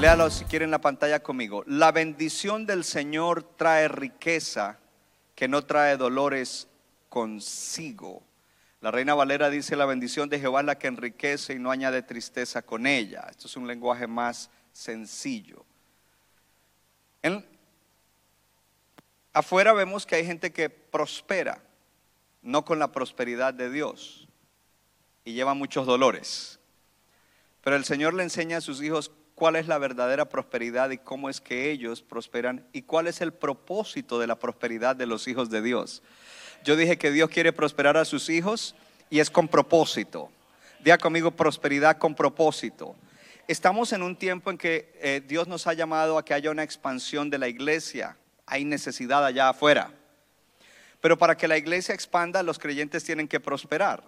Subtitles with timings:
[0.00, 1.64] Léalo si quieren la pantalla conmigo.
[1.66, 4.78] La bendición del Señor trae riqueza
[5.34, 6.68] que no trae dolores
[7.08, 8.22] consigo.
[8.80, 12.02] La Reina Valera dice, la bendición de Jehová es la que enriquece y no añade
[12.02, 13.26] tristeza con ella.
[13.28, 15.64] Esto es un lenguaje más sencillo.
[17.22, 17.44] En-
[19.32, 21.62] afuera vemos que hay gente que prospera,
[22.42, 24.28] no con la prosperidad de Dios,
[25.24, 26.58] y lleva muchos dolores.
[27.62, 31.28] Pero el Señor le enseña a sus hijos cuál es la verdadera prosperidad y cómo
[31.30, 35.48] es que ellos prosperan y cuál es el propósito de la prosperidad de los hijos
[35.50, 36.02] de Dios.
[36.64, 38.74] Yo dije que Dios quiere prosperar a sus hijos
[39.10, 40.30] y es con propósito.
[40.80, 42.96] Diga conmigo prosperidad con propósito.
[43.46, 46.62] Estamos en un tiempo en que eh, Dios nos ha llamado a que haya una
[46.62, 48.16] expansión de la iglesia.
[48.48, 49.92] Hay necesidad allá afuera.
[51.00, 54.02] Pero para que la iglesia expanda, los creyentes tienen que prosperar.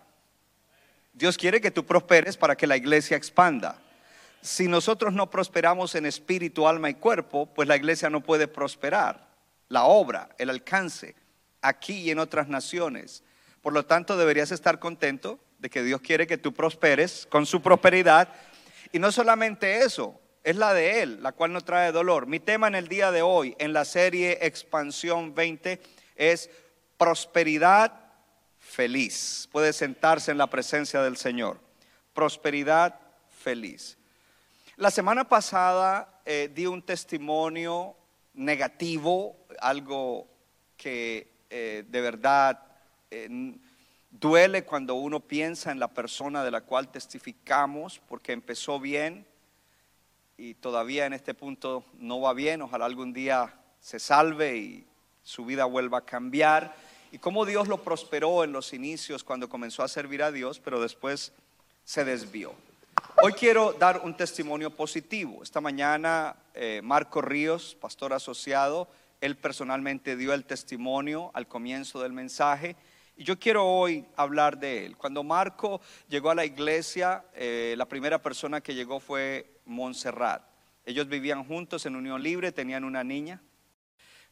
[1.12, 3.78] Dios quiere que tú prosperes para que la iglesia expanda.
[4.42, 9.28] Si nosotros no prosperamos en espíritu, alma y cuerpo, pues la iglesia no puede prosperar.
[9.68, 11.14] La obra, el alcance,
[11.60, 13.22] aquí y en otras naciones.
[13.62, 17.60] Por lo tanto, deberías estar contento de que Dios quiere que tú prosperes con su
[17.60, 18.28] prosperidad.
[18.92, 22.26] Y no solamente eso, es la de Él, la cual no trae dolor.
[22.26, 25.80] Mi tema en el día de hoy, en la serie Expansión 20,
[26.16, 26.50] es
[26.96, 27.92] prosperidad
[28.58, 29.48] feliz.
[29.52, 31.60] Puede sentarse en la presencia del Señor.
[32.14, 32.98] Prosperidad
[33.28, 33.98] feliz.
[34.76, 37.96] La semana pasada eh, di un testimonio
[38.34, 40.26] negativo, algo
[40.76, 42.62] que eh, de verdad
[43.10, 43.28] eh,
[44.10, 49.26] duele cuando uno piensa en la persona de la cual testificamos, porque empezó bien
[50.40, 52.62] y todavía en este punto no va bien.
[52.62, 54.86] Ojalá algún día se salve y
[55.22, 56.74] su vida vuelva a cambiar.
[57.12, 60.80] Y cómo Dios lo prosperó en los inicios cuando comenzó a servir a Dios, pero
[60.80, 61.34] después
[61.84, 62.54] se desvió.
[63.22, 65.42] Hoy quiero dar un testimonio positivo.
[65.42, 68.88] Esta mañana eh, Marco Ríos, pastor asociado,
[69.20, 72.76] él personalmente dio el testimonio al comienzo del mensaje.
[73.20, 74.96] Y yo quiero hoy hablar de él.
[74.96, 80.42] Cuando Marco llegó a la iglesia, eh, la primera persona que llegó fue Montserrat.
[80.86, 83.42] Ellos vivían juntos en unión libre, tenían una niña.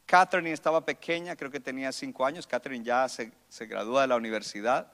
[0.06, 2.47] Catherine estaba pequeña, creo que tenía cinco años.
[2.47, 4.91] Catherine ya se, se gradúa de la universidad.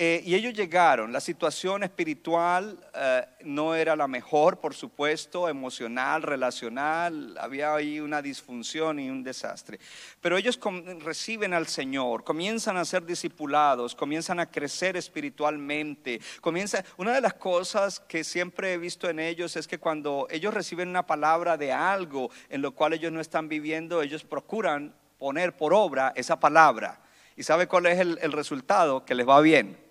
[0.00, 6.22] Eh, y ellos llegaron, la situación espiritual eh, no era la mejor, por supuesto, emocional,
[6.22, 9.80] relacional, había ahí una disfunción y un desastre.
[10.20, 10.60] Pero ellos
[11.00, 16.20] reciben al Señor, comienzan a ser discipulados, comienzan a crecer espiritualmente.
[16.40, 20.54] Comienza, una de las cosas que siempre he visto en ellos es que cuando ellos
[20.54, 25.56] reciben una palabra de algo en lo cual ellos no están viviendo, ellos procuran poner
[25.56, 27.00] por obra esa palabra.
[27.36, 29.04] ¿Y sabe cuál es el, el resultado?
[29.04, 29.87] Que les va bien.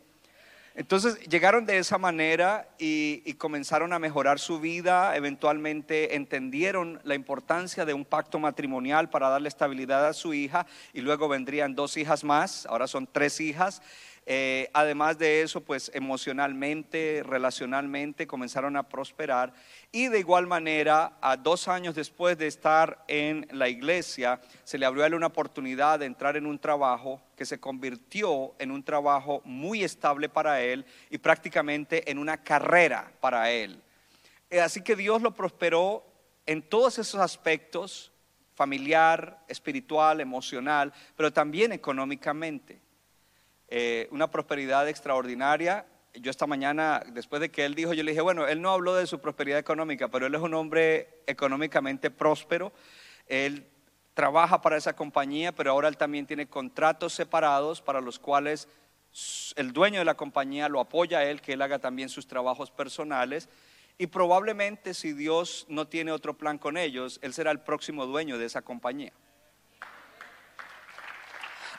[0.77, 7.83] Entonces llegaron de esa manera y, comenzaron a mejorar su vida, eventualmente entendieron la importancia
[7.83, 12.23] de un pacto matrimonial para darle estabilidad a su hija y luego vendrían dos hijas
[12.23, 13.81] más, ahora son tres hijas.
[14.29, 19.53] Eh, además de eso, pues emocionalmente, relacionalmente comenzaron a prosperar
[19.89, 24.85] y de igual manera, a dos años después de estar en la iglesia, se le
[24.85, 28.83] abrió a él una oportunidad de entrar en un trabajo que se convirtió en un
[28.83, 33.81] trabajo muy estable para él y prácticamente en una carrera para él.
[34.49, 36.03] Eh, Así que Dios lo prosperó
[36.45, 38.11] en todos esos aspectos,
[38.55, 42.86] familiar, espiritual, emocional, pero también económicamente.
[43.69, 45.85] Eh, una prosperidad extraordinaria.
[46.13, 48.95] Yo esta mañana, después de que él dijo, yo le dije, bueno, él no habló
[48.95, 52.71] de su prosperidad económica, pero él es un hombre económicamente próspero.
[53.27, 53.67] Él
[54.13, 58.67] trabaja para esa compañía, pero ahora él también tiene contratos separados para los cuales
[59.55, 62.71] el dueño de la compañía lo apoya a él, que él haga también sus trabajos
[62.71, 63.49] personales.
[63.97, 68.37] Y probablemente si Dios no tiene otro plan con ellos, él será el próximo dueño
[68.37, 69.11] de esa compañía.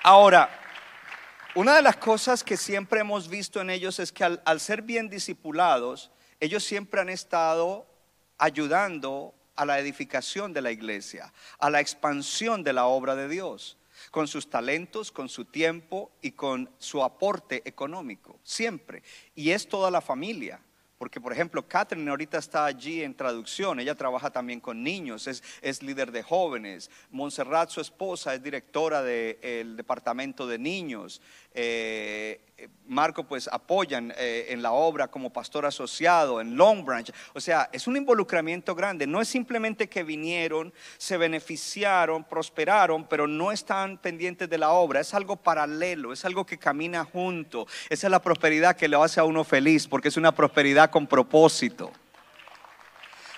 [0.03, 0.49] Ahora,
[1.55, 5.09] una de las cosas que siempre hemos visto en ellos es que al, ser bien
[5.09, 6.11] discipulados,
[6.41, 7.87] ellos siempre han estado
[8.37, 13.77] ayudando a la edificación de la iglesia, a la expansión de la obra de Dios.
[14.13, 19.03] con sus talentos, con su tiempo y con su aporte económico, siempre.
[19.35, 20.61] Y es toda la familia.
[20.99, 25.83] Porque, por ejemplo, Catherine ahorita está allí en traducción, ella trabaja también con niños, es,
[25.83, 26.91] líder de jóvenes.
[27.13, 31.23] Montserrat, su esposa, es directora del departamento de niños.
[31.61, 32.41] Eh,
[32.87, 37.11] Marco pues apoyan eh, en la obra como pastor asociado en Long Branch.
[37.35, 39.09] O sea, es un involucramiento grande.
[39.09, 45.01] No es simplemente que vinieron, se beneficiaron, prosperaron, pero no están pendientes de la obra.
[45.01, 47.67] Es algo paralelo, es algo que camina junto.
[47.89, 51.09] Esa es la prosperidad que le hace a uno feliz, porque es una prosperidad con
[51.09, 51.91] propósito.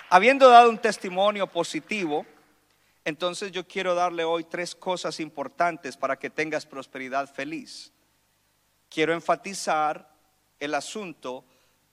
[0.09, 2.27] Habiendo dado un testimonio positivo,
[3.03, 7.91] entonces yo quiero darle hoy tres cosas importantes para que tengas prosperidad feliz
[8.91, 10.13] quiero enfatizar
[10.59, 11.45] el asunto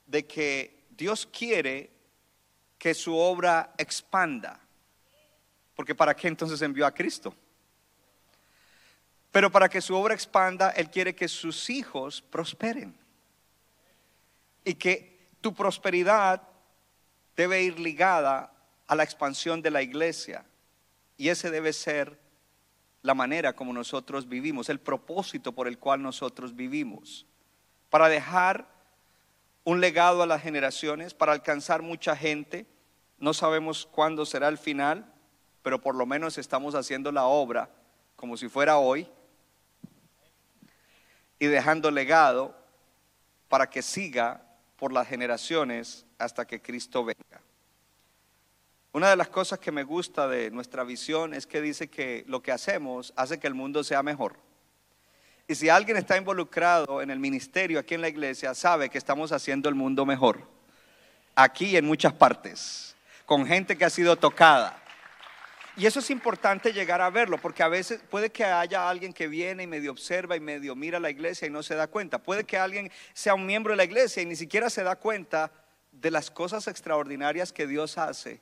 [0.07, 1.91] de que Dios quiere
[2.77, 4.61] que su obra expanda.
[5.75, 7.35] Porque ¿para qué entonces envió a Cristo?
[9.31, 12.99] Pero para que su obra expanda, Él quiere que sus hijos prosperen.
[14.65, 16.43] Y que tu prosperidad
[17.37, 18.53] debe ir ligada
[18.89, 20.45] a la expansión de la iglesia.
[21.17, 22.19] Y ese debe ser
[23.03, 27.27] la manera como nosotros vivimos, el propósito por el cual nosotros vivimos,
[27.91, 28.69] para dejar
[29.65, 32.67] un legado a las generaciones, para alcanzar mucha gente.
[33.19, 35.13] No sabemos cuándo será el final,
[35.63, 37.71] pero por lo menos estamos haciendo la obra
[38.17, 39.09] como si fuera hoy
[41.39, 42.57] y dejando legado
[43.49, 44.43] para que siga
[44.77, 47.43] por las generaciones hasta que Cristo venga.
[48.93, 52.43] Una de las cosas que me gusta de nuestra visión es que dice que lo
[52.43, 54.37] que hacemos hace que el mundo sea mejor.
[55.47, 59.31] Y si alguien está involucrado en el ministerio aquí en la iglesia, sabe que estamos
[59.31, 60.43] haciendo el mundo mejor.
[61.35, 62.97] Aquí en muchas partes,
[63.27, 64.83] con gente que ha sido tocada.
[65.77, 69.29] Y eso es importante llegar a verlo, porque a veces puede que haya alguien que
[69.29, 72.19] viene y medio observa y medio mira la iglesia y no se da cuenta.
[72.19, 75.53] Puede que alguien sea un miembro de la iglesia y ni siquiera se da cuenta
[75.93, 78.41] de las cosas extraordinarias que Dios hace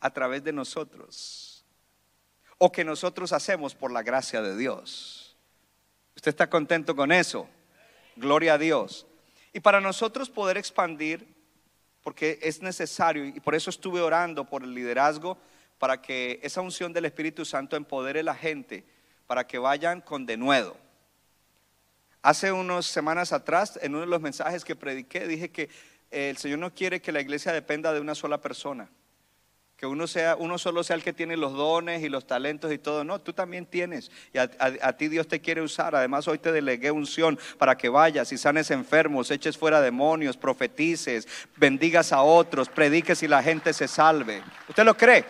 [0.00, 1.58] a través de nosotros
[2.58, 5.36] o que nosotros hacemos por la gracia de Dios.
[6.16, 7.48] ¿Usted está contento con eso?
[8.16, 9.06] Gloria a Dios.
[9.52, 11.26] Y para nosotros poder expandir,
[12.02, 15.38] porque es necesario, y por eso estuve orando por el liderazgo,
[15.78, 18.84] para que esa unción del Espíritu Santo empodere a la gente,
[19.28, 20.76] para que vayan con denuedo.
[22.22, 25.70] Hace unas semanas atrás, en uno de los mensajes que prediqué, dije que
[26.10, 28.90] el Señor no quiere que la iglesia dependa de una sola persona
[29.78, 32.78] que uno, sea, uno solo sea el que tiene los dones y los talentos y
[32.78, 33.04] todo.
[33.04, 34.10] No, tú también tienes.
[34.32, 34.48] Y a,
[34.96, 35.94] ti Dios te quiere usar.
[35.94, 41.28] Además, hoy te delegué unción para que vayas y sanes enfermos, eches fuera demonios, profetices,
[41.54, 44.42] bendigas a otros, prediques y la gente se salve.
[44.68, 45.24] ¿Usted lo cree?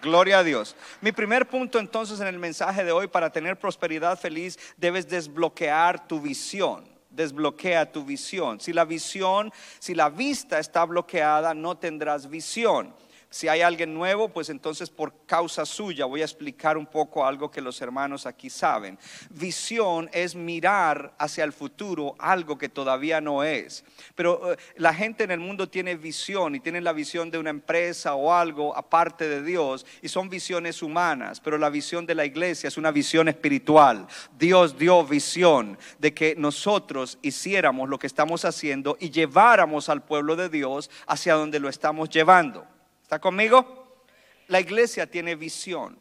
[0.00, 0.74] Gloria a Dios.
[1.02, 6.08] Mi primer punto entonces en el mensaje de hoy, para tener prosperidad feliz, debes desbloquear
[6.08, 8.60] tu visión desbloquea tu visión.
[8.60, 12.94] Si la visión, si la vista está bloqueada, no tendrás visión.
[13.28, 17.50] Si hay alguien nuevo, pues entonces por causa suya voy a explicar un poco algo
[17.50, 18.98] que los hermanos aquí saben.
[19.30, 23.84] Visión es mirar hacia el futuro algo que todavía no es.
[24.14, 27.50] Pero eh, la gente en el mundo tiene visión y tiene la visión de una
[27.50, 32.24] empresa o algo aparte de Dios y son visiones humanas, pero la visión de la
[32.24, 34.06] iglesia es una visión espiritual.
[34.38, 40.36] Dios dio visión de que nosotros hiciéramos lo que estamos haciendo y lleváramos al pueblo
[40.36, 42.75] de Dios hacia donde lo estamos llevando.
[43.06, 44.02] ¿Está conmigo?
[44.48, 45.96] La iglesia tiene visión.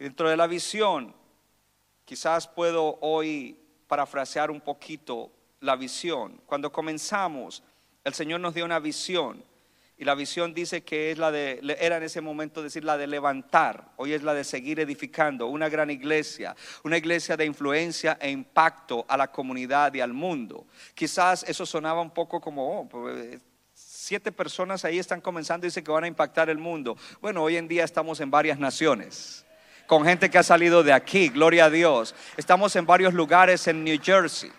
[0.00, 1.14] Dentro de la visión,
[2.04, 3.56] quizás puedo hoy
[3.86, 6.40] parafrasear un poquito la visión.
[6.44, 7.62] Cuando comenzamos,
[8.02, 9.44] el Señor nos dio una visión.
[9.96, 13.06] Y la visión dice que es la de, era en ese momento decir la de
[13.06, 18.28] levantar, hoy es la de seguir edificando una gran iglesia, una iglesia de influencia e
[18.28, 20.66] impacto a la comunidad y al mundo.
[20.96, 23.40] Quizás eso sonaba un poco como, oh, pues,
[24.08, 26.96] siete personas ahí están comenzando y dicen que van a impactar el mundo.
[27.20, 29.44] Bueno, hoy en día estamos en varias naciones,
[29.86, 32.14] con gente que ha salido de aquí, gloria a Dios.
[32.38, 34.50] Estamos en varios lugares en New Jersey.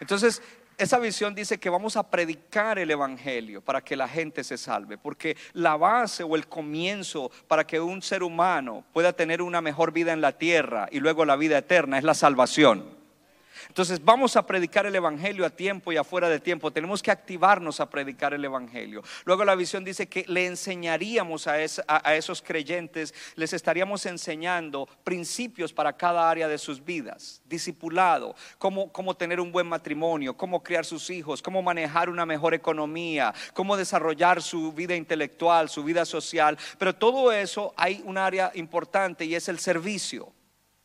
[0.00, 0.40] Entonces,
[0.78, 4.96] esa visión dice que vamos a predicar el Evangelio para que la gente se salve,
[4.96, 9.92] porque la base o el comienzo para que un ser humano pueda tener una mejor
[9.92, 12.99] vida en la tierra y luego la vida eterna es la salvación.
[13.68, 16.70] Entonces vamos a predicar el Evangelio a tiempo y afuera de tiempo.
[16.70, 19.02] Tenemos que activarnos a predicar el Evangelio.
[19.24, 21.62] Luego la visión dice que le enseñaríamos a,
[22.14, 27.42] esos creyentes, les estaríamos enseñando principios para cada área de sus vidas.
[27.44, 32.54] Discipulado, cómo, cómo tener un buen matrimonio, cómo criar sus hijos, cómo manejar una mejor
[32.54, 36.58] economía, cómo desarrollar su vida intelectual, su vida social.
[36.78, 40.32] Pero todo eso hay un área importante y es el servicio.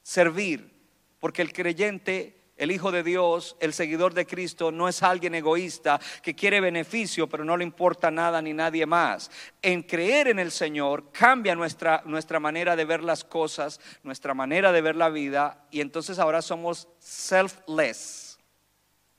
[0.03, 0.71] servir,
[1.19, 5.99] porque el creyente, el Hijo de Dios, el seguidor de Cristo, no es alguien egoísta
[6.21, 9.29] que quiere beneficio, pero no le importa nada ni nadie más.
[9.61, 14.71] En creer en el Señor cambia nuestra, nuestra manera de ver las cosas, nuestra manera
[14.71, 18.39] de ver la vida, y entonces ahora somos selfless.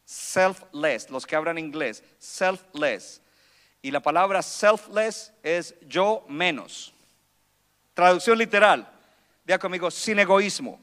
[0.05, 3.21] Selfless, los que hablan inglés, selfless.
[3.83, 6.95] Y la palabra selfless es yo menos.
[7.93, 8.90] Traducción literal.
[9.45, 10.81] Vea conmigo, sin egoísmo.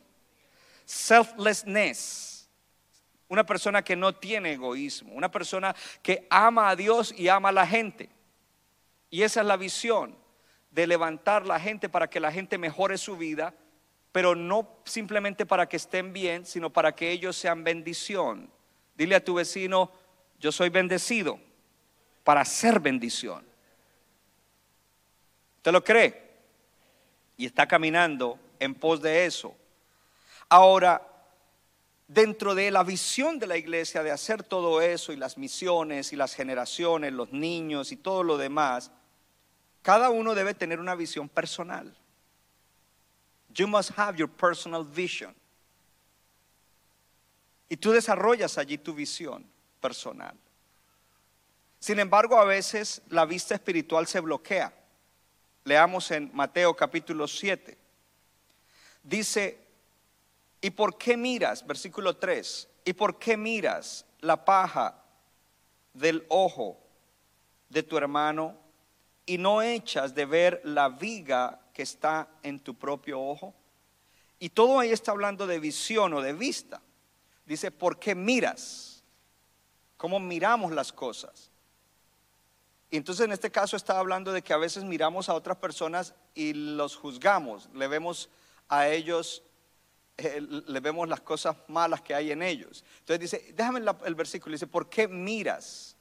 [0.85, 2.32] Selflessness.
[3.33, 5.11] Una persona que no tiene egoísmo.
[5.15, 8.07] Una persona que ama a Dios y ama a la gente.
[9.09, 10.15] Y esa es la visión
[10.69, 13.55] de levantar la gente para que la gente mejore su vida,
[14.11, 18.51] pero no simplemente para que estén bien, sino para que ellos sean bendición.
[18.93, 19.91] Dile a tu vecino,
[20.39, 21.39] yo soy bendecido
[22.23, 23.43] para ser bendición.
[25.63, 26.35] ¿Te lo cree?
[27.35, 29.55] Y está caminando en pos de eso.
[30.49, 31.01] Ahora,
[32.07, 36.15] dentro de la visión de la iglesia de hacer todo eso y las misiones y
[36.15, 38.91] las generaciones, los niños y todo lo demás,
[39.81, 41.95] cada uno debe tener una visión personal.
[43.49, 45.35] You must have your personal vision.
[47.69, 49.45] Y tú desarrollas allí tu visión
[49.81, 50.35] personal.
[51.79, 54.73] Sin embargo, a veces la vista espiritual se bloquea.
[55.65, 57.77] Leamos en Mateo capítulo 7.
[59.03, 59.62] Dice,
[60.63, 61.67] ¿y por qué miras?
[61.67, 62.69] Versículo 3.
[62.85, 64.95] ¿Y por qué miras la paja
[65.93, 66.79] del ojo
[67.69, 68.55] de tu hermano
[69.25, 73.53] y no echas de ver la viga que está en tu propio ojo?
[74.39, 76.81] Y todo ahí está hablando de visión o de vista.
[77.45, 79.03] Dice, ¿por qué miras?
[79.97, 81.51] ¿Cómo miramos las cosas?
[82.89, 86.13] Y entonces en este caso está hablando de que a veces miramos a otras personas
[86.35, 88.29] y los juzgamos, le vemos
[88.69, 89.43] a ellos,
[90.17, 92.83] eh, le vemos las cosas malas que hay en ellos.
[92.99, 95.95] Entonces dice, déjame el versículo, dice, ¿por qué miras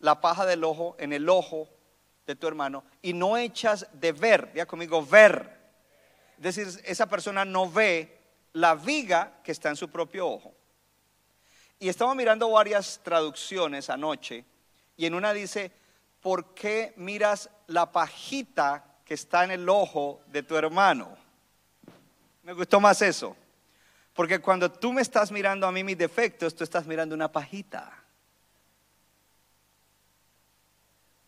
[0.00, 1.68] la paja del ojo en el ojo
[2.26, 5.58] de tu hermano y no echas de ver, ya conmigo, ver?
[6.36, 8.18] Es decir, esa persona no ve
[8.52, 10.54] la viga que está en su propio ojo.
[11.78, 14.44] Y estaba mirando varias traducciones anoche
[14.96, 15.72] y en una dice,
[16.20, 21.16] ¿por qué miras la pajita que está en el ojo de tu hermano?
[22.48, 23.36] Me gustó más eso.
[24.14, 27.92] Porque cuando tú me estás mirando a mí mis defectos, tú estás mirando una pajita.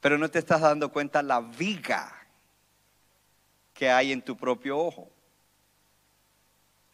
[0.01, 2.11] Pero no te estás dando cuenta la viga
[3.75, 5.11] que hay en tu propio ojo.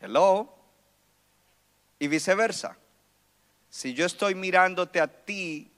[0.00, 0.52] Hello.
[2.00, 2.76] Y viceversa.
[3.70, 5.70] Si yo estoy mirándote a ti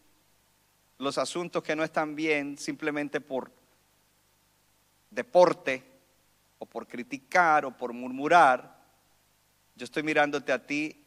[0.96, 3.52] los asuntos que no están bien simplemente por
[5.10, 5.87] deporte
[6.58, 8.78] o por criticar o por murmurar.
[9.76, 11.04] Yo estoy mirándote a ti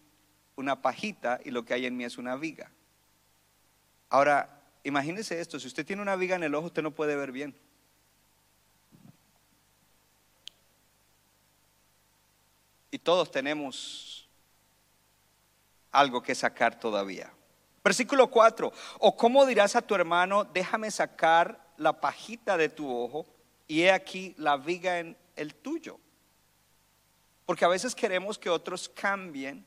[0.55, 2.71] una pajita y lo que hay en mí es una viga.
[4.09, 7.31] Ahora, imagínese esto, si usted tiene una viga en el ojo, usted no puede ver
[7.31, 7.55] bien.
[12.91, 14.29] Y todos tenemos
[15.91, 17.31] algo que sacar todavía.
[17.83, 18.71] Versículo 4.
[18.99, 23.25] O cómo dirás a tu hermano, déjame sacar la pajita de tu ojo
[23.67, 25.99] y he aquí la viga en el tuyo.
[27.45, 29.65] Porque a veces queremos que otros cambien,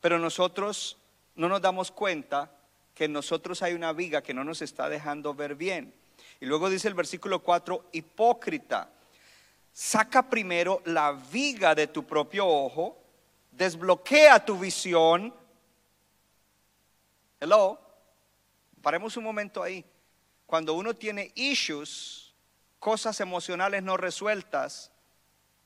[0.00, 0.98] pero nosotros
[1.34, 2.50] no nos damos cuenta
[2.94, 5.94] que en nosotros hay una viga que no nos está dejando ver bien.
[6.40, 8.90] Y luego dice el versículo 4, hipócrita,
[9.72, 12.98] saca primero la viga de tu propio ojo,
[13.52, 15.32] desbloquea tu visión
[17.40, 17.78] Hello.
[18.82, 19.84] Paremos un momento ahí.
[20.44, 22.27] Cuando uno tiene issues,
[22.78, 24.92] cosas emocionales no resueltas,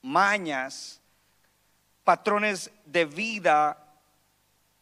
[0.02, 1.00] mañas,
[2.04, 3.78] patrones de vida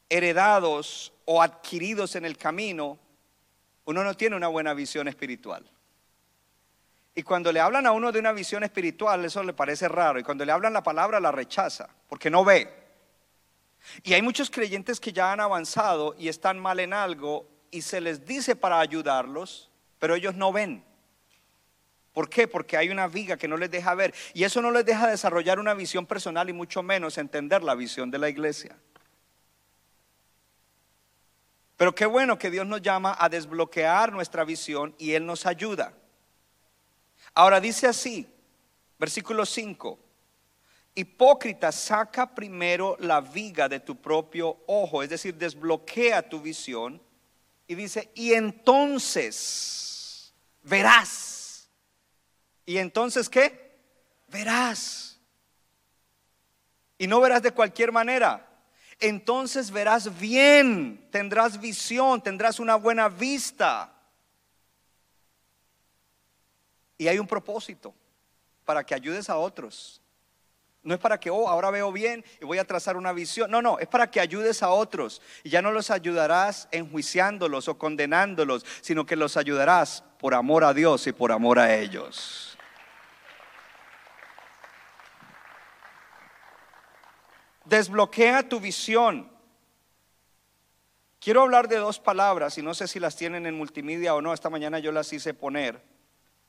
[0.09, 2.99] heredados o adquiridos en el camino,
[3.85, 5.65] uno no tiene una buena visión espiritual.
[7.15, 10.19] Y cuando le hablan a uno de una visión espiritual, eso le parece raro.
[10.19, 12.81] Y cuando le hablan la palabra, la rechaza, porque no ve.
[14.03, 18.01] Y hay muchos creyentes que ya han avanzado y están mal en algo y se
[18.01, 20.85] les dice para ayudarlos, pero ellos no ven.
[22.21, 22.47] ¿Por qué?
[22.47, 24.13] Porque hay una viga que no les deja ver.
[24.35, 28.11] Y eso no les deja desarrollar una visión personal y mucho menos entender la visión
[28.11, 28.77] de la iglesia.
[31.79, 35.95] Pero qué bueno que Dios nos llama a desbloquear nuestra visión y Él nos ayuda.
[37.33, 38.29] Ahora dice así,
[38.99, 39.99] versículo 5.
[40.97, 47.01] Hipócrita, saca primero la viga de tu propio ojo, es decir, desbloquea tu visión
[47.67, 50.35] y dice, y entonces
[50.65, 51.40] verás.
[52.67, 53.79] ¿Y entonces qué?
[54.29, 55.19] Verás.
[56.99, 58.47] Y no verás de cualquier manera.
[58.99, 63.93] Entonces verás bien, tendrás visión, tendrás una buena vista.
[66.99, 67.95] Y hay un propósito
[68.67, 70.03] para que ayudes a otros.
[70.83, 73.51] No es para que, oh, ahora veo bien y voy a trazar una visión.
[73.51, 75.21] No, no, es para que ayudes a otros.
[75.43, 80.75] Y ya no los ayudarás enjuiciándolos o condenándolos, sino que los ayudarás por amor a
[80.75, 82.50] Dios y por amor a ellos.
[87.71, 89.31] Desbloquea tu visión.
[91.21, 94.35] Quiero hablar de dos palabras y no sé si las tienen en multimedia o no.
[94.35, 95.81] Esta mañana yo las hice poner.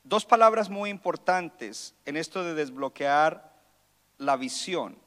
[0.03, 3.53] Dos palabras muy importantes en esto de desbloquear
[4.17, 4.97] la visión.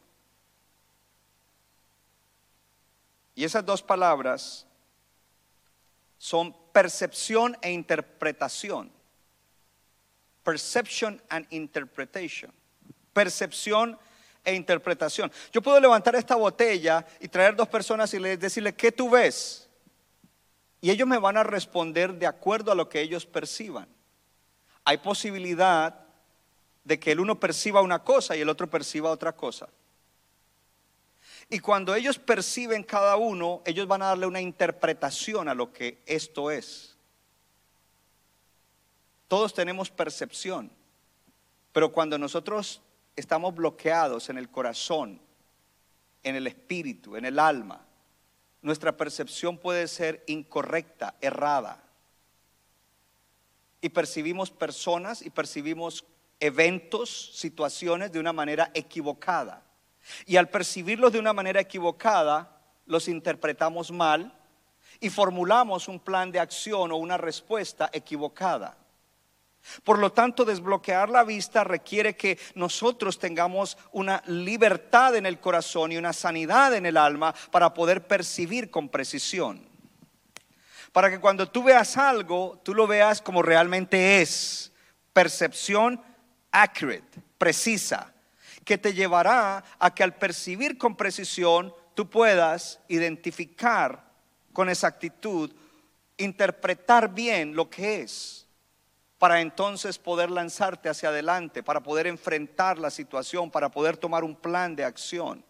[3.35, 4.69] Y esas dos palabras
[6.19, 8.93] son percepción e interpretación.
[10.45, 12.53] Perception and interpretation.
[13.13, 13.99] Percepción
[14.53, 15.33] interpretación.
[15.53, 19.69] Yo puedo levantar esta botella y traer dos personas y decirle, ¿qué tú ves?
[20.81, 23.89] Y ellos me van a responder de acuerdo a lo que ellos perciban
[24.85, 25.99] hay posibilidad
[26.85, 29.69] de que el uno perciba una cosa y el otro perciba otra cosa.
[31.49, 36.03] Y cuando ellos perciben cada uno, ellos van a darle una interpretación a lo que
[36.07, 36.97] esto es.
[39.29, 40.71] Todos tenemos percepción,
[41.73, 42.83] pero cuando nosotros
[43.17, 45.21] estamos bloqueados en el corazón,
[46.23, 47.85] en el espíritu, en el alma,
[48.63, 51.83] nuestra percepción puede ser incorrecta, errada
[53.83, 56.07] y percibimos personas y percibimos
[56.41, 59.63] eventos, situaciones de una manera equivocada.
[60.25, 64.33] Y al percibirlos de una manera equivocada, los interpretamos mal
[65.01, 68.79] y formulamos un plan de acción o una respuesta equivocada.
[69.83, 75.93] Por lo tanto, desbloquear la vista requiere que nosotros tengamos una libertad en el corazón
[75.93, 79.75] y una sanidad en el alma para poder percibir con precisión
[80.95, 84.71] para que cuando tú veas algo, tú lo veas como realmente es.
[85.13, 86.01] Percepción
[86.53, 88.15] accurate, precisa,
[88.65, 94.05] que te llevará a que al percibir con precisión, tú puedas identificar
[94.53, 95.51] con exactitud,
[96.17, 98.44] interpretar bien lo que es,
[99.19, 104.35] para entonces poder lanzarte hacia adelante, para poder enfrentar la situación, para poder tomar un
[104.35, 105.45] plan de acción.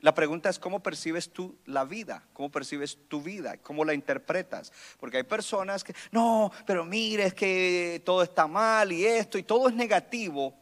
[0.00, 4.72] La pregunta es cómo percibes tú la vida, cómo percibes tu vida, cómo la interpretas.
[5.00, 9.42] Porque hay personas que, no, pero mire, es que todo está mal y esto y
[9.42, 10.54] todo es negativo.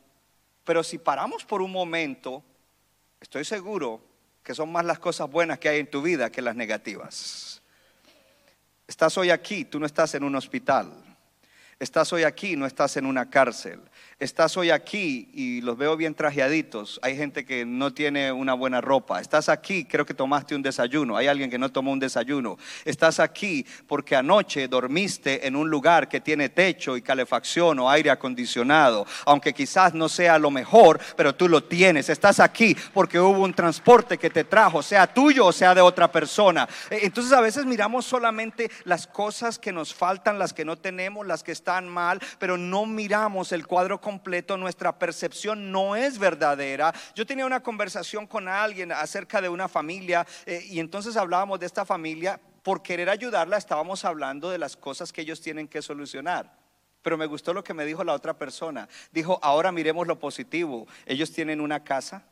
[0.65, 2.43] Pero si paramos por un momento,
[3.21, 4.01] estoy seguro
[4.43, 7.61] que son más las cosas buenas que hay en tu vida que las negativas.
[8.87, 11.06] Estás hoy aquí, tú no estás en un hospital.
[11.79, 13.81] Estás hoy aquí, no estás en una cárcel
[14.19, 16.99] estás hoy aquí y los veo bien trajeaditos.
[17.03, 19.21] Hay gente que no tiene una buena ropa.
[19.21, 21.19] Estás aquí, creo que tomaste un desayuno.
[21.19, 22.57] Hay alguien que no tomó un desayuno.
[22.87, 28.11] Estás aquí porque anoche dormiste en un lugar que tiene techo y calefacción o aire
[28.11, 29.07] acondicionado.
[29.27, 32.09] Aunque quizás no sea lo mejor, pero tú lo tienes.
[32.09, 36.11] Estás aquí porque hubo un transporte que te trajo, sea tuyo o sea de otra
[36.11, 36.67] persona.
[36.89, 41.27] Eh, entonces a veces miramos solamente las cosas que nos faltan, las que no tenemos,
[41.27, 46.95] las que están mal, pero no miramos el cuadro completo, nuestra percepción no es verdadera.
[47.17, 51.67] Yo tenía una conversación con alguien acerca de una familia eh, y entonces hablábamos de
[51.67, 52.41] esta familia.
[52.63, 56.57] Por querer ayudarla estábamos hablando de las cosas que ellos tienen que solucionar.
[57.03, 58.89] Pero me gustó lo que me dijo la otra persona.
[59.11, 60.87] Dijo, ahora miremos lo positivo.
[61.05, 62.23] Ellos tienen una casa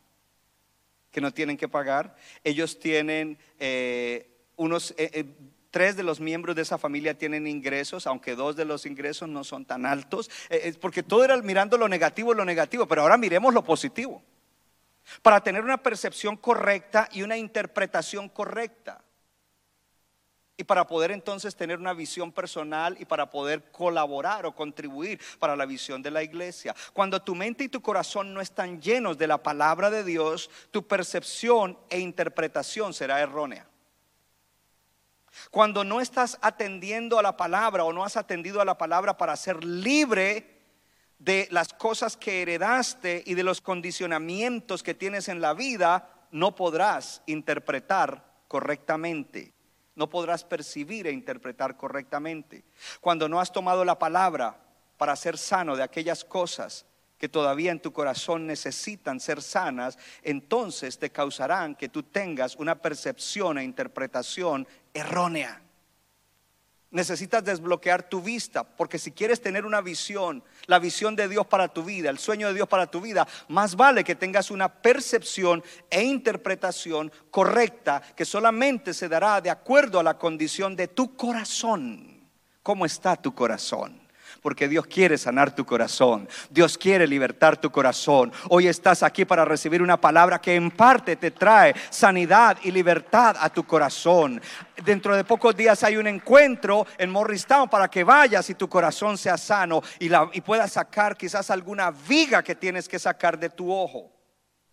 [1.10, 2.14] que no tienen que pagar.
[2.44, 4.94] Ellos tienen eh, unos...
[4.96, 5.26] Eh,
[5.74, 9.42] tres de los miembros de esa familia tienen ingresos, aunque dos de los ingresos no
[9.42, 10.30] son tan altos.
[10.48, 14.22] Eh, es porque todo era mirando lo negativo, lo negativo, pero ahora miremos lo positivo.
[15.20, 19.02] Para tener una percepción correcta y una interpretación correcta.
[20.56, 25.56] Y para poder entonces tener una visión personal y para poder colaborar o contribuir para
[25.56, 26.72] la visión de la iglesia.
[26.92, 30.86] Cuando tu mente y tu corazón no están llenos de la palabra de Dios, tu
[30.86, 33.66] percepción e interpretación será errónea.
[35.50, 39.36] Cuando no estás atendiendo a la palabra o no has atendido a la palabra para
[39.36, 40.60] ser libre
[41.18, 46.54] de las cosas que heredaste y de los condicionamientos que tienes en la vida, no
[46.54, 49.52] podrás interpretar correctamente.
[49.94, 52.64] No podrás percibir e interpretar correctamente.
[53.00, 54.60] Cuando no has tomado la palabra
[54.96, 56.86] para ser sano de aquellas cosas
[57.18, 62.74] que todavía en tu corazón necesitan ser sanas, entonces te causarán que tú tengas una
[62.74, 65.60] percepción e interpretación errónea.
[66.94, 71.66] Necesitas desbloquear tu vista, porque si quieres tener una visión, la visión de Dios para
[71.66, 75.64] tu vida, el sueño de Dios para tu vida, más vale que tengas una percepción
[75.90, 82.28] e interpretación correcta que solamente se dará de acuerdo a la condición de tu corazón.
[82.62, 84.03] ¿Cómo está tu corazón?
[84.44, 86.28] Porque Dios quiere sanar tu corazón.
[86.50, 88.30] Dios quiere libertar tu corazón.
[88.50, 93.36] Hoy estás aquí para recibir una palabra que en parte te trae sanidad y libertad
[93.40, 94.42] a tu corazón.
[94.84, 99.16] Dentro de pocos días hay un encuentro en Morristown para que vayas y tu corazón
[99.16, 103.72] sea sano y, y puedas sacar quizás alguna viga que tienes que sacar de tu
[103.72, 104.12] ojo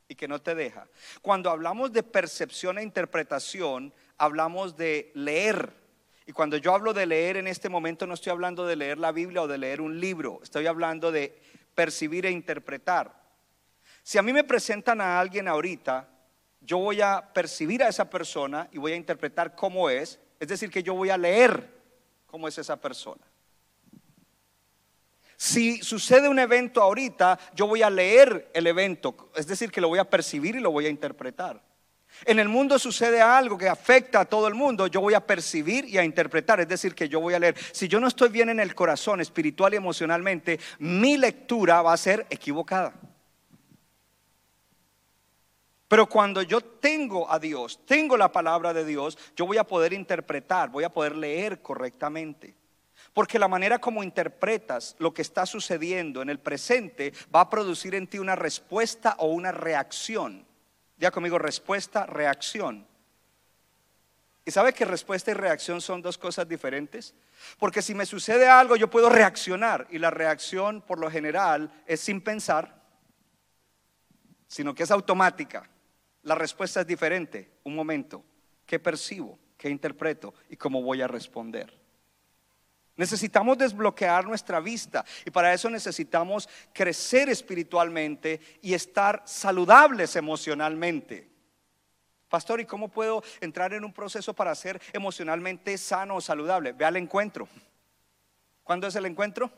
[0.05, 0.85] y que no te deja.
[1.21, 5.80] Cuando hablamos de percepción e interpretación, hablamos de leer
[6.31, 9.11] y cuando yo hablo de leer en este momento no estoy hablando de leer la
[9.11, 11.37] Biblia o de leer un libro, estoy hablando de
[11.75, 13.21] percibir e interpretar.
[14.01, 16.07] Si a mí me presentan a alguien ahorita,
[16.61, 20.71] yo voy a percibir a esa persona y voy a interpretar cómo es, es decir,
[20.71, 21.69] que yo voy a leer
[22.27, 23.25] cómo es esa persona.
[25.35, 29.89] Si sucede un evento ahorita, yo voy a leer el evento, es decir, que lo
[29.89, 31.61] voy a percibir y lo voy a interpretar.
[32.25, 35.85] En el mundo sucede algo que afecta a todo el mundo, yo voy a percibir
[35.85, 37.55] y a interpretar, es decir, que yo voy a leer.
[37.71, 41.97] Si yo no estoy bien en el corazón, espiritual y emocionalmente, mi lectura va a
[41.97, 42.93] ser equivocada.
[45.87, 49.91] Pero cuando yo tengo a Dios, tengo la palabra de Dios, yo voy a poder
[49.91, 52.55] interpretar, voy a poder leer correctamente.
[53.13, 57.95] Porque la manera como interpretas lo que está sucediendo en el presente va a producir
[57.95, 60.45] en ti una respuesta o una reacción.
[61.01, 62.85] Ya conmigo, respuesta, reacción.
[64.45, 67.15] ¿Y sabe que respuesta y reacción son dos cosas diferentes?
[67.57, 69.87] Porque si me sucede algo, yo puedo reaccionar.
[69.89, 72.79] Y la reacción, por lo general, es sin pensar,
[74.45, 75.67] sino que es automática.
[76.21, 77.49] La respuesta es diferente.
[77.63, 78.23] Un momento.
[78.67, 79.39] ¿Qué percibo?
[79.57, 80.35] ¿Qué interpreto?
[80.49, 81.80] ¿Y cómo voy a responder?
[82.97, 91.29] Necesitamos desbloquear nuestra vista y para eso necesitamos crecer espiritualmente y estar saludables emocionalmente.
[92.29, 96.71] Pastor, ¿y cómo puedo entrar en un proceso para ser emocionalmente sano o saludable?
[96.73, 97.47] Ve al encuentro.
[98.63, 99.51] ¿Cuándo es el encuentro?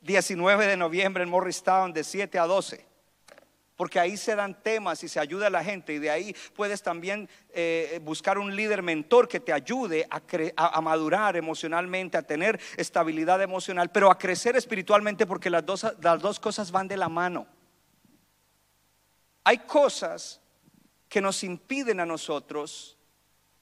[0.00, 2.93] 19 de noviembre en Morristown de 7 a 12
[3.76, 6.82] porque ahí se dan temas y se ayuda a la gente y de ahí puedes
[6.82, 13.42] también eh, buscar un líder mentor que te ayude a, madurar emocionalmente, a tener estabilidad
[13.42, 17.46] emocional, pero a crecer espiritualmente porque las dos, las dos cosas van de la mano.
[19.42, 20.40] Hay cosas
[21.08, 22.96] que nos impiden a nosotros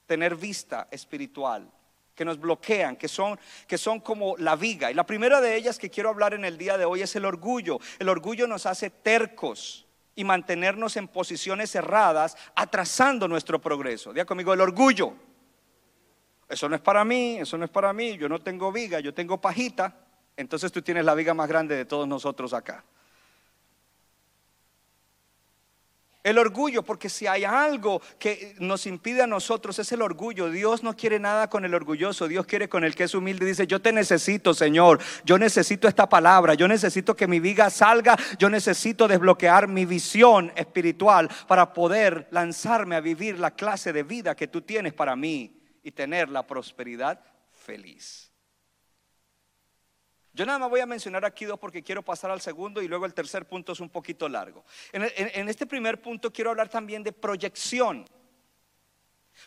[0.06, 1.70] tener vista espiritual,
[2.14, 4.90] que nos bloquean, que son, que son como la viga.
[4.90, 7.24] Y la primera de ellas que quiero hablar en el día de hoy es el
[7.24, 7.78] orgullo.
[7.98, 14.12] El orgullo nos hace tercos y mantenernos en posiciones cerradas, atrasando nuestro progreso.
[14.12, 15.14] Diga conmigo, el orgullo.
[16.48, 19.14] Eso no es para mí, eso no es para mí, yo no tengo viga, yo
[19.14, 19.96] tengo pajita.
[20.36, 22.84] Entonces tú tienes la viga más grande de todos nosotros acá.
[26.22, 30.50] El orgullo, porque si hay algo que nos impide a nosotros es el orgullo.
[30.50, 33.44] Dios no quiere nada con el orgulloso, Dios quiere con el que es humilde.
[33.44, 38.16] Dice, yo te necesito, Señor, yo necesito esta palabra, yo necesito que mi viga salga,
[38.38, 44.36] yo necesito desbloquear mi visión espiritual para poder lanzarme a vivir la clase de vida
[44.36, 48.31] que tú tienes para mí y tener la prosperidad feliz.
[50.34, 53.04] Yo nada más voy a mencionar aquí dos porque quiero pasar al segundo y luego
[53.04, 54.64] el tercer punto es un poquito largo.
[54.92, 58.06] En, este primer punto quiero hablar también de proyección.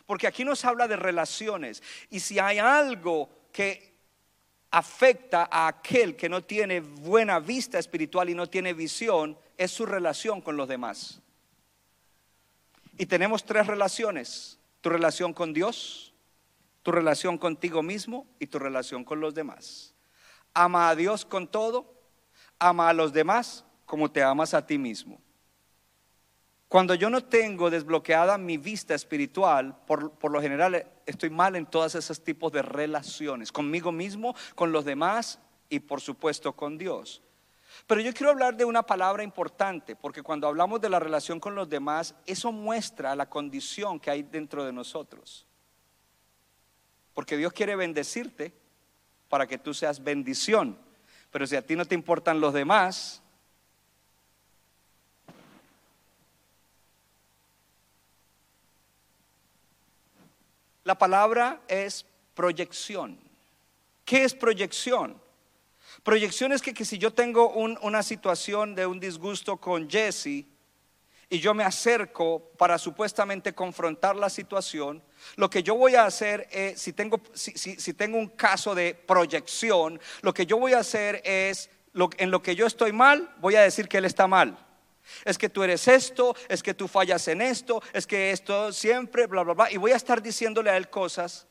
[0.04, 1.82] Porque aquí nos habla de relaciones.
[2.10, 3.96] Y si hay algo que
[4.70, 9.86] afecta a aquel que no tiene buena vista espiritual y no tiene visión, es su
[9.86, 11.20] relación con los demás.
[12.96, 14.60] Y tenemos tres relaciones.
[14.82, 16.14] Tu relación con Dios,
[16.84, 19.95] tu relación contigo mismo y tu relación con los demás.
[20.58, 21.84] Ama a Dios con todo,
[22.58, 25.20] ama a los demás como te amas a ti mismo.
[26.66, 31.66] Cuando yo no tengo desbloqueada mi vista espiritual, por, por, lo general estoy mal en
[31.66, 37.20] todos esos tipos de relaciones, conmigo mismo, con los demás y por supuesto con Dios.
[37.86, 41.54] Pero yo quiero hablar de una palabra importante, porque cuando hablamos de la relación con
[41.54, 45.46] los demás, eso muestra la condición que hay dentro de nosotros.
[47.12, 48.54] Porque Dios quiere bendecirte,
[49.28, 50.78] para que tú seas bendición.
[51.30, 53.22] Pero si a ti no te importan los demás,
[60.84, 63.18] la palabra es proyección.
[64.04, 65.20] ¿Qué es proyección?
[66.04, 70.44] Proyección es que, si yo tengo una situación de un disgusto con Jesse
[71.28, 75.02] y yo me acerco para supuestamente confrontar la situación,
[75.36, 78.74] lo que yo voy a hacer es, si tengo, si, si- si tengo un caso
[78.74, 81.68] de proyección, lo que yo voy a hacer es,
[82.18, 84.56] en lo que yo estoy mal, voy a decir que él está mal.
[85.24, 89.26] Es que tú eres esto, es que tú fallas en esto, es que esto siempre,
[89.26, 89.72] bla, bla, bla.
[89.72, 91.46] Y voy a estar diciéndole a él cosas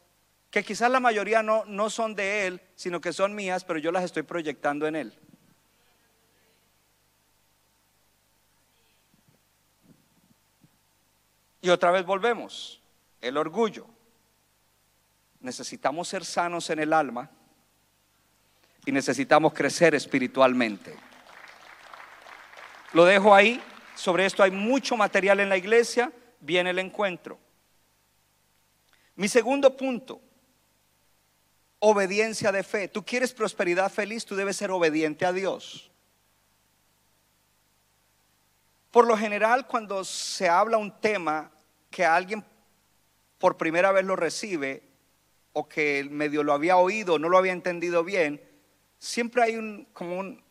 [0.51, 3.91] que quizás la mayoría no, no son de él, sino que son mías, pero yo
[3.91, 5.19] las estoy proyectando en él.
[11.65, 12.79] Y otra vez volvemos,
[13.21, 13.87] el orgullo.
[15.39, 17.27] Necesitamos ser sanos en el alma
[18.85, 20.95] y necesitamos crecer espiritualmente.
[22.93, 23.59] Lo dejo ahí,
[23.95, 27.39] sobre esto hay mucho material en la iglesia, viene el encuentro.
[29.15, 30.21] Mi segundo punto,
[31.79, 32.89] obediencia de fe.
[32.89, 35.89] Tú quieres prosperidad feliz, tú debes ser obediente a Dios.
[38.91, 41.51] Por lo general, cuando se habla un tema
[41.95, 42.43] que alguien
[43.37, 44.83] por primera vez lo recibe
[45.53, 48.41] o que medio lo había oído, no lo había entendido bien,
[48.99, 50.43] siempre hay un como un,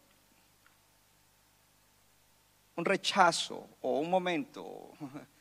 [2.77, 4.93] un rechazo o un momento.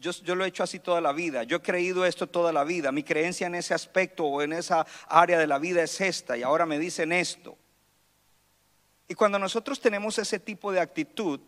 [0.00, 2.62] Yo, yo lo he hecho así toda la vida, yo he creído esto toda la
[2.62, 6.36] vida, mi creencia en ese aspecto o en esa área de la vida es esta
[6.36, 7.58] y ahora me dicen esto.
[9.08, 11.40] Y cuando nosotros tenemos ese tipo de actitud,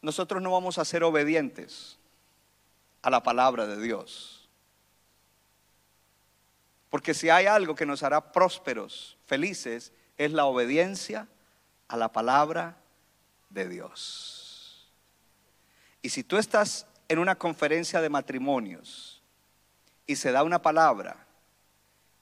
[0.00, 1.98] nosotros no vamos a ser obedientes
[3.02, 4.48] a la palabra de Dios.
[6.88, 11.26] Porque si hay algo que nos hará prósperos, felices, es la obediencia
[11.88, 12.76] a la palabra
[13.50, 14.92] de Dios.
[16.00, 19.22] Y si tú estás en una conferencia de matrimonios
[20.06, 21.26] y se da una palabra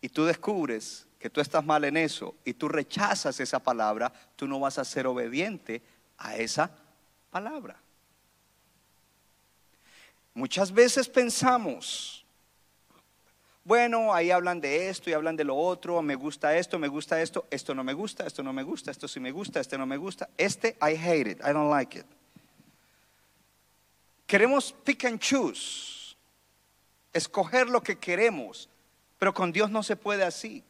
[0.00, 4.46] y tú descubres que tú estás mal en eso y tú rechazas esa palabra, tú
[4.46, 5.82] no vas a ser obediente
[6.16, 6.70] a esa
[7.30, 7.76] palabra.
[10.40, 12.24] Muchas veces pensamos,
[13.62, 17.20] bueno, ahí hablan de esto y hablan de lo otro, me gusta esto, me gusta
[17.20, 19.84] esto, esto no me gusta, esto no me gusta, esto sí me gusta, este no
[19.84, 22.06] me gusta, este I hate it, I don't like it.
[24.26, 26.16] Queremos pick and choose,
[27.12, 28.70] escoger lo que queremos,
[29.18, 30.64] pero con Dios no se puede así.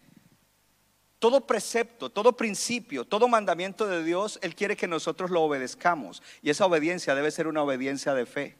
[1.20, 6.24] Todo precepto, todo principio, todo mandamiento de Dios, Él quiere que nosotros lo obedezcamos.
[6.42, 8.59] Y esa obediencia debe ser una obediencia de fe.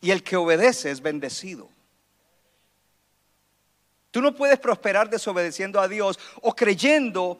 [0.00, 1.68] Y el que obedece es bendecido.
[4.10, 7.38] Tú no puedes prosperar desobedeciendo a Dios o creyendo,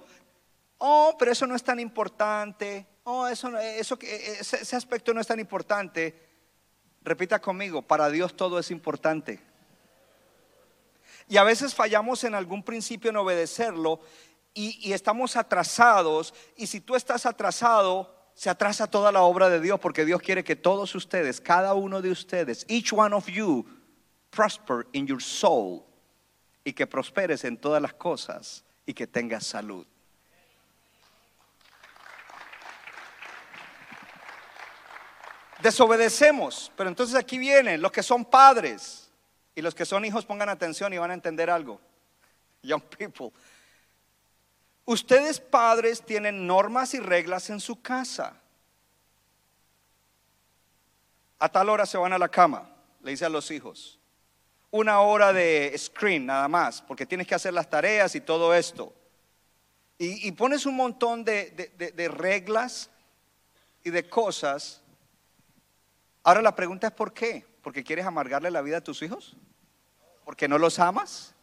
[0.78, 5.14] oh, pero eso no es tan importante, oh, eso, no- eso, que- ese, ese aspecto
[5.14, 6.26] no es tan importante.
[7.02, 9.40] Repita conmigo, para Dios todo es importante.
[11.28, 14.00] Y a veces fallamos en algún principio en obedecerlo
[14.52, 16.34] y, y estamos atrasados.
[16.56, 20.44] Y si tú estás atrasado, se atrasa toda la obra de Dios porque Dios quiere
[20.44, 23.66] que todos ustedes, cada uno de ustedes, each one of you,
[24.30, 25.84] prosper in your soul
[26.62, 29.84] y que prosperes en todas las cosas y que tengas salud.
[35.60, 39.10] Desobedecemos, pero entonces aquí vienen los que son padres
[39.56, 41.80] y los que son hijos pongan atención y van a entender algo.
[42.62, 43.32] Young people.
[44.88, 48.40] Ustedes padres tienen normas y reglas en su casa.
[51.38, 53.98] A tal hora se van a la cama, le dice a los hijos.
[54.70, 58.94] Una hora de screen nada más, porque tienes que hacer las tareas y todo esto.
[59.98, 61.50] Y, pones un montón de-
[61.94, 62.88] de reglas
[63.84, 64.80] y de cosas.
[66.22, 67.44] Ahora la pregunta es ¿por qué?
[67.60, 69.36] ¿Porque quieres amargarle la vida a tus hijos?
[70.24, 71.34] ¿Porque no los amas?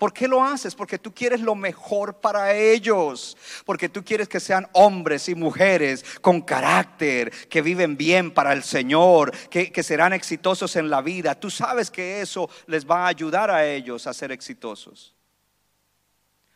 [0.00, 0.74] ¿Por qué lo haces?
[0.74, 3.36] Porque tú quieres lo mejor para ellos.
[3.66, 8.62] Porque tú quieres que sean hombres y mujeres con carácter, que viven bien para el
[8.62, 11.38] Señor, que, que serán exitosos en la vida.
[11.38, 15.14] Tú sabes que eso les va a ayudar a ellos a ser exitosos.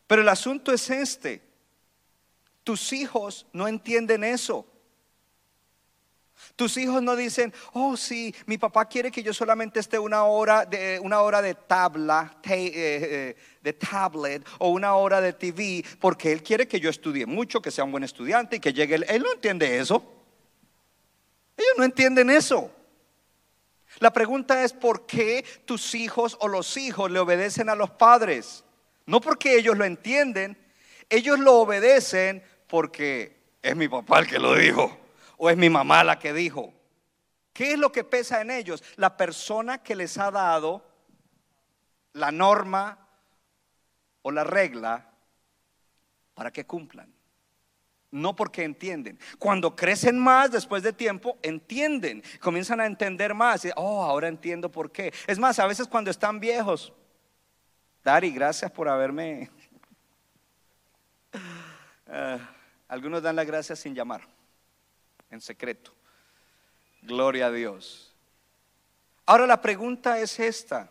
[0.07, 1.43] Pero el asunto es este.
[2.63, 4.67] Tus hijos no entienden eso.
[6.57, 10.65] Tus hijos no dicen, oh sí, mi papá quiere que yo solamente esté una hora
[10.65, 15.85] de, una hora de tabla, ta- eh, eh, de tablet o una hora de TV,
[15.99, 18.95] porque él quiere que yo estudie mucho, que sea un buen estudiante y que llegue.
[18.95, 19.97] Él no entiende eso.
[21.57, 22.71] Ellos no entienden eso.
[23.99, 28.63] La pregunta es por qué tus hijos o los hijos le obedecen a los padres.
[29.07, 30.57] No porque ellos lo entienden,
[31.11, 34.99] ellos lo obedecen porque es mi papá el que lo dijo
[35.45, 36.73] o es mi mamá la que dijo.
[37.53, 38.83] ¿Qué es lo que pesa en ellos?
[38.97, 40.83] La persona que les ha dado
[42.15, 43.07] la norma
[44.23, 45.13] o la regla
[46.33, 47.13] para que cumplan.
[48.11, 49.19] no porque entienden.
[49.39, 53.67] Cuando crecen más después de tiempo, entienden, comienzan a entender más.
[53.77, 55.13] Oh, ahora entiendo por qué.
[55.27, 56.93] Es más, a veces cuando están viejos,
[58.03, 59.51] Dari, gracias por haberme...
[62.07, 62.39] Ah,
[62.87, 64.29] algunos dan las gracias sin llamar,
[65.31, 65.93] en secreto.
[67.03, 68.15] Gloria a Dios.
[69.27, 70.91] Ahora la pregunta es esta.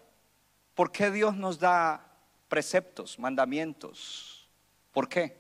[0.75, 2.05] ¿Por qué Dios nos da
[2.47, 4.47] preceptos, mandamientos?
[4.91, 5.37] ¿Por qué?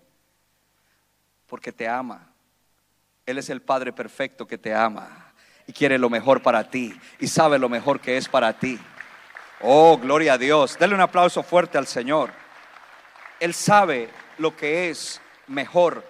[1.47, 2.31] Porque te ama.
[3.25, 5.33] Él es el Padre perfecto que te ama
[5.65, 8.79] y quiere lo mejor para ti y sabe lo mejor que es para ti.
[9.61, 10.77] Oh, gloria a Dios.
[10.77, 12.31] Dale un aplauso fuerte al Señor.
[13.39, 16.03] Él sabe lo que es mejor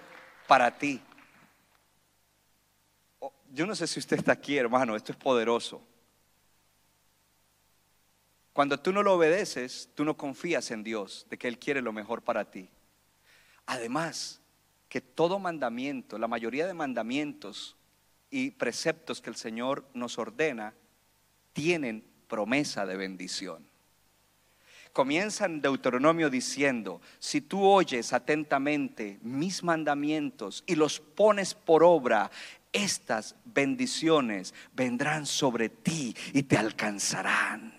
[0.46, 1.00] para ti.
[3.54, 5.80] Yo no sé si usted está aquí, hermano, esto es poderoso.
[8.52, 11.92] Cuando tú no lo obedeces, tú no confías en Dios, de que Él quiere lo
[11.92, 12.68] mejor para ti.
[13.66, 14.40] Además,
[14.88, 17.76] que todo mandamiento, la mayoría de mandamientos
[18.28, 20.74] y preceptos que el Señor nos ordena,
[21.52, 23.64] tienen promesa de bendición.
[24.92, 32.32] Comienza en Deuteronomio diciendo, si tú oyes atentamente mis mandamientos y los pones por obra,
[32.74, 37.72] estas bendiciones vendrán sobre ti y te alcanzarán.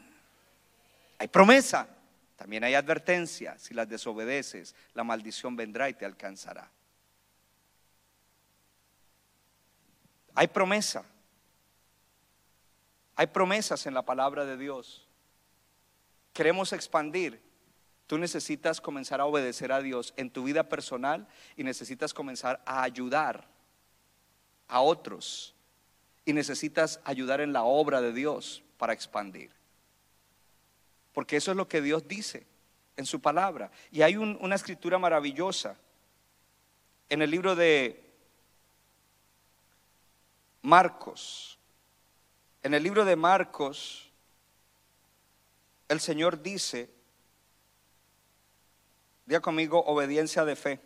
[1.19, 1.87] Hay promesa,
[2.37, 3.59] también hay advertencia.
[3.59, 6.71] Si las desobedeces, la maldición vendrá y te alcanzará.
[10.33, 11.03] Hay promesa.
[13.17, 15.07] Hay promesas en la palabra de Dios.
[16.33, 17.41] Queremos expandir.
[18.07, 21.27] Tú necesitas comenzar a obedecer a Dios en tu vida personal
[21.57, 23.54] y necesitas comenzar a ayudar
[24.67, 25.53] a otros.
[26.25, 29.51] Y necesitas ayudar en la obra de Dios para expandir.
[31.13, 32.45] Porque eso es lo que Dios dice
[32.97, 33.71] en su palabra.
[33.91, 35.77] Y hay una escritura maravillosa
[37.09, 38.03] en el libro de
[40.61, 41.59] Marcos.
[42.63, 44.09] En el libro de Marcos,
[45.87, 46.89] el Señor dice,
[49.25, 50.79] diga conmigo, obediencia de fe.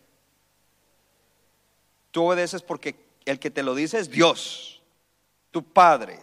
[2.11, 2.95] Tú obedeces porque
[3.29, 4.81] el que te lo dice es Dios,
[5.51, 6.19] tu Padre,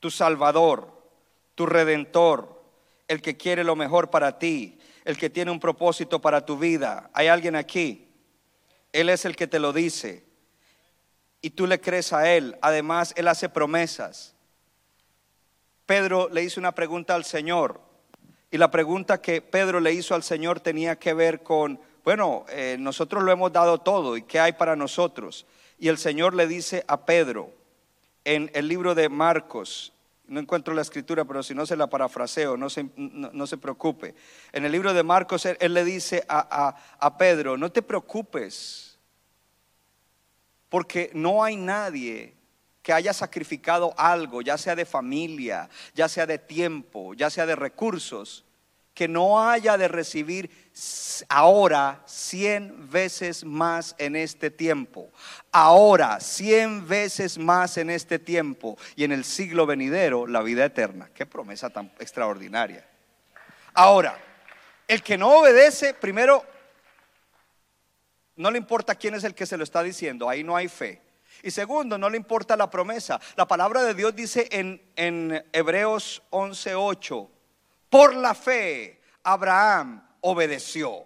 [0.00, 0.90] tu Salvador,
[1.54, 2.52] tu Redentor
[3.12, 7.10] el que quiere lo mejor para ti, el que tiene un propósito para tu vida.
[7.12, 8.08] ¿Hay alguien aquí?
[8.92, 10.24] Él es el que te lo dice.
[11.40, 12.56] Y tú le crees a Él.
[12.62, 14.34] Además, Él hace promesas.
[15.86, 17.80] Pedro le hizo una pregunta al Señor.
[18.50, 22.76] Y la pregunta que Pedro le hizo al Señor tenía que ver con, bueno, eh,
[22.78, 24.16] nosotros lo hemos dado todo.
[24.16, 25.46] ¿Y qué hay para nosotros?
[25.82, 27.52] Y el Señor le dice a Pedro
[28.24, 29.92] en el libro de Marcos,
[30.28, 34.14] no encuentro la escritura, pero si no se la parafraseo, no se, no, se preocupe.
[34.52, 38.96] En el libro de Marcos, él, le dice a, a Pedro, no te preocupes,
[40.68, 42.36] porque no hay nadie
[42.80, 47.56] que haya sacrificado algo, ya sea de familia, ya sea de tiempo, ya sea de
[47.56, 48.44] recursos,
[48.94, 50.50] que no haya de recibir
[51.28, 55.10] ahora cien veces más en este tiempo,
[55.50, 61.10] ahora cien veces más en este tiempo y en el siglo venidero la vida eterna.
[61.14, 62.86] Qué promesa tan extraordinaria.
[63.74, 64.18] Ahora,
[64.86, 66.44] el que no obedece, primero,
[68.36, 71.00] no le importa quién es el que se lo está diciendo, ahí no hay fe.
[71.42, 73.20] Y segundo, no le importa la promesa.
[73.36, 77.28] La palabra de Dios dice en, en Hebreos 11:8
[77.92, 81.04] por la fe, Abraham obedeció.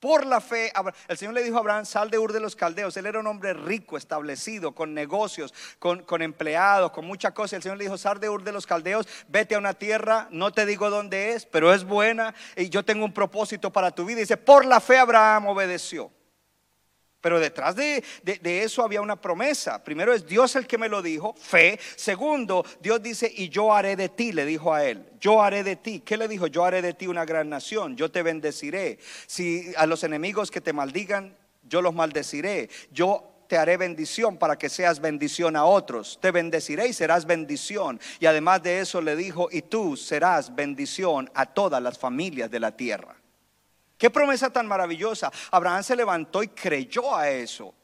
[0.00, 0.72] Por la fe,
[1.06, 2.96] el Señor le dijo a Abraham, sal de Ur de los Caldeos.
[2.96, 7.54] Él era un hombre rico, establecido, con negocios, con, empleados, con mucha cosa.
[7.54, 10.52] El Señor le dijo, sal de Ur de los Caldeos, vete a una tierra, no
[10.52, 14.18] te digo dónde es, pero es buena y yo tengo un propósito para tu vida.
[14.18, 16.10] Y dice, por la fe Abraham obedeció.
[17.24, 18.04] Pero detrás de,
[18.44, 19.82] eso había una promesa.
[19.82, 21.80] Primero es Dios el que me lo dijo, fe.
[21.96, 25.08] Segundo, Dios dice, y yo haré de ti, le dijo a él.
[25.20, 26.00] Yo haré de ti.
[26.04, 26.48] ¿Qué le dijo?
[26.48, 27.96] Yo haré de ti una gran nación.
[27.96, 28.98] Yo te bendeciré.
[29.26, 32.68] Si a los enemigos que te maldigan, yo los maldeciré.
[32.92, 36.18] Yo te haré bendición para que seas bendición a otros.
[36.20, 37.98] Te bendeciré y serás bendición.
[38.20, 42.60] Y además de eso le dijo, y tú serás bendición a todas las familias de
[42.60, 43.16] la tierra.
[43.98, 45.30] Qué promesa tan maravillosa.
[45.50, 47.74] Abraham se levantó y creyó a eso.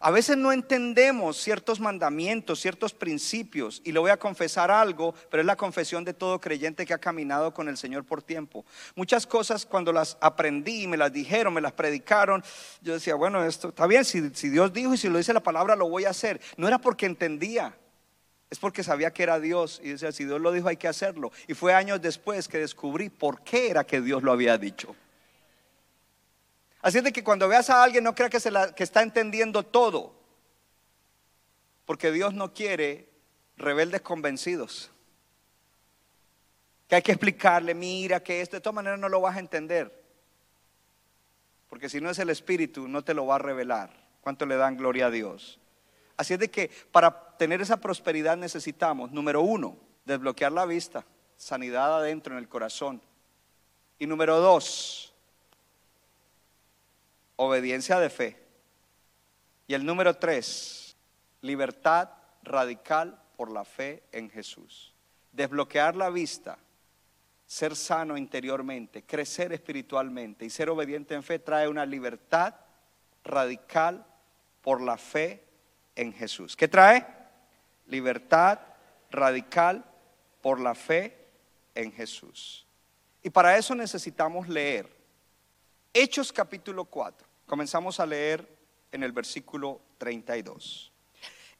[0.00, 5.40] A veces no entendemos ciertos mandamientos, ciertos principios, y le voy a confesar algo, pero
[5.40, 8.64] es la confesión de todo creyente que ha caminado con el Señor por tiempo.
[8.94, 12.42] Muchas cosas cuando las aprendí, me las dijeron, me las predicaron,
[12.82, 15.40] yo decía, bueno, esto está bien, si, si Dios dijo y si lo dice la
[15.40, 16.40] palabra, lo voy a hacer.
[16.56, 17.76] No era porque entendía,
[18.50, 21.32] es porque sabía que era Dios y decía, si Dios lo dijo, hay que hacerlo.
[21.46, 24.94] Y fue años después que descubrí por qué era que Dios lo había dicho.
[26.82, 28.38] Así es de que cuando veas a alguien no crea que,
[28.76, 30.14] que está entendiendo todo.
[31.84, 33.08] Porque Dios no quiere
[33.56, 34.90] rebeldes convencidos.
[36.88, 40.04] Que hay que explicarle, mira que esto de todas maneras no lo vas a entender.
[41.68, 43.90] Porque si no es el Espíritu, no te lo va a revelar.
[44.20, 45.58] ¿Cuánto le dan gloria a Dios?
[46.16, 51.04] Así es de que para tener esa prosperidad necesitamos, número uno, desbloquear la vista,
[51.36, 53.02] sanidad adentro en el corazón.
[53.98, 55.14] Y número dos,
[57.36, 58.36] obediencia de fe.
[59.66, 60.96] Y el número tres,
[61.40, 62.10] libertad
[62.42, 64.94] radical por la fe en Jesús.
[65.32, 66.58] Desbloquear la vista,
[67.46, 72.54] ser sano interiormente, crecer espiritualmente y ser obediente en fe trae una libertad
[73.24, 74.04] radical
[74.62, 75.44] por la fe
[75.94, 76.56] en Jesús.
[76.56, 77.06] ¿Qué trae?
[77.86, 78.58] Libertad
[79.10, 79.84] radical
[80.40, 81.16] por la fe
[81.74, 82.66] en Jesús.
[83.22, 84.95] Y para eso necesitamos leer
[85.92, 87.26] Hechos capítulo 4.
[87.46, 88.46] Comenzamos a leer
[88.92, 90.92] en el versículo 32.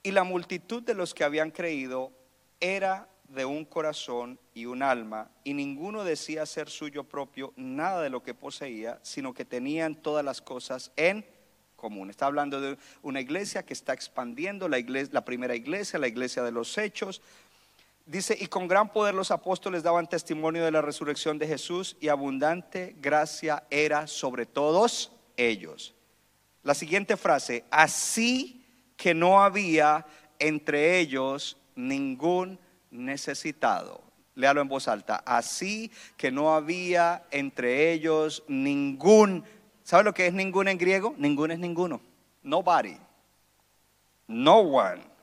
[0.02, 2.12] Y la multitud de los que habían creído
[2.60, 8.10] era de un corazón y un alma, y ninguno decía ser suyo propio nada de
[8.10, 11.26] lo que poseía, sino que tenían todas las cosas en
[11.76, 12.10] común.
[12.10, 16.42] Está hablando de una iglesia que está expandiendo, la, iglesia, la primera iglesia, la iglesia
[16.42, 17.22] de los hechos.
[18.06, 22.06] Dice, y con gran poder los apóstoles daban testimonio de la resurrección de Jesús, y
[22.06, 25.92] abundante gracia era sobre todos ellos.
[26.62, 28.64] La siguiente frase, así
[28.96, 30.06] que no había
[30.38, 32.60] entre ellos ningún
[32.92, 34.02] necesitado.
[34.36, 35.22] Léalo en voz alta.
[35.26, 39.44] Así que no había entre ellos ningún.
[39.82, 41.14] ¿Sabe lo que es ningún en griego?
[41.18, 42.00] Ningún es ninguno.
[42.42, 42.96] Nobody.
[44.28, 45.15] No one.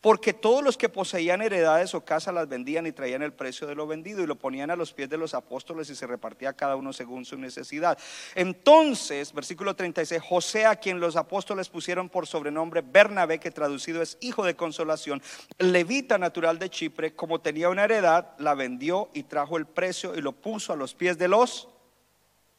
[0.00, 3.74] Porque todos los que poseían heredades o casas las vendían y traían el precio de
[3.74, 6.76] lo vendido y lo ponían a los pies de los apóstoles y se repartía cada
[6.76, 7.98] uno según su necesidad.
[8.34, 14.18] Entonces, versículo 36, José a quien los apóstoles pusieron por sobrenombre Bernabé, que traducido es
[14.20, 15.22] hijo de consolación,
[15.58, 20.20] levita natural de Chipre, como tenía una heredad, la vendió y trajo el precio y
[20.20, 21.68] lo puso a los pies de los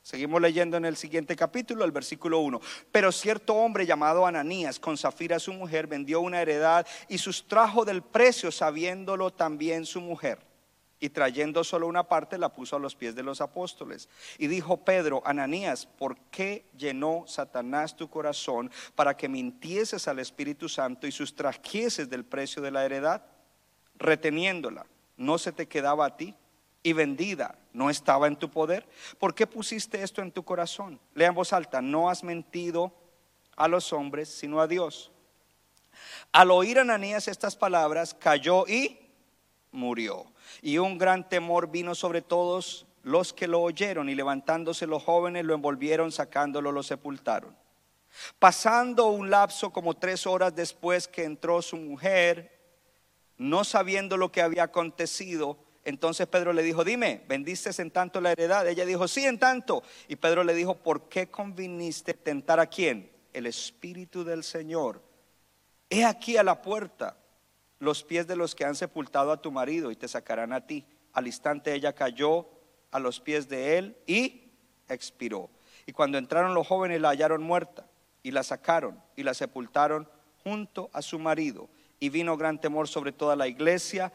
[0.04, 2.60] Seguimos leyendo en el siguiente capítulo, el versículo 1.
[2.92, 8.02] Pero cierto hombre llamado Ananías, con Zafira su mujer, vendió una heredad y sustrajo del
[8.02, 10.40] precio, sabiéndolo también su mujer.
[11.00, 14.10] Y trayendo solo una parte, la puso a los pies de los apóstoles.
[14.38, 20.68] Y dijo Pedro, Ananías, ¿por qué llenó Satanás tu corazón para que mintieses al Espíritu
[20.68, 23.26] Santo y sustrajeses del precio de la heredad?
[23.96, 24.86] Reteniéndola,
[25.16, 26.36] ¿no se te quedaba a ti?
[26.84, 28.86] Y vendida no estaba en tu poder?
[29.18, 31.00] ¿Por qué pusiste esto en tu corazón?
[31.16, 32.94] Lea en voz alta, no has mentido
[33.56, 35.12] a los hombres, sino a Dios.
[36.32, 39.00] Al oír Ananías estas palabras, cayó y
[39.72, 40.26] murió.
[40.62, 45.46] Y un gran temor vino sobre todos los que lo oyeron, y levantándose los jóvenes
[45.46, 47.56] lo envolvieron, sacándolo, lo sepultaron.
[48.40, 52.52] Pasando un lapso como tres horas después que entró su mujer,
[53.38, 58.32] no sabiendo lo que había acontecido, entonces Pedro le dijo, dime, ¿vendiste en tanto la
[58.32, 58.68] heredad?
[58.68, 59.84] Ella dijo, sí, en tanto.
[60.08, 63.12] Y Pedro le dijo, ¿por qué conviniste tentar a quién?
[63.34, 65.02] El Espíritu del Señor.
[65.90, 67.18] He aquí a la puerta
[67.80, 70.86] los pies de los que han sepultado a tu marido y te sacarán a ti.
[71.12, 72.48] Al instante ella cayó
[72.92, 74.52] a los pies de él y
[74.88, 75.50] expiró.
[75.86, 77.86] Y cuando entraron los jóvenes la hallaron muerta
[78.22, 80.08] y la sacaron y la sepultaron
[80.44, 81.70] junto a su marido.
[82.00, 84.14] Y vino gran temor sobre toda la iglesia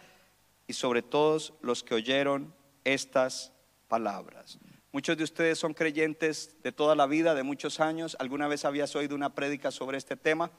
[0.68, 2.54] y sobre todos los que oyeron
[2.84, 3.52] estas
[3.88, 4.58] palabras.
[4.92, 8.16] Muchos de ustedes son creyentes de toda la vida, de muchos años.
[8.20, 10.50] ¿Alguna vez habías oído una prédica sobre este tema?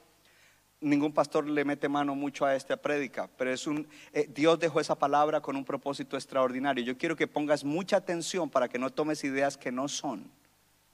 [0.80, 4.80] Ningún pastor le mete mano mucho a esta prédica, pero es un eh, Dios dejó
[4.80, 6.82] esa palabra con un propósito extraordinario.
[6.84, 10.30] Yo quiero que pongas mucha atención para que no tomes ideas que no son,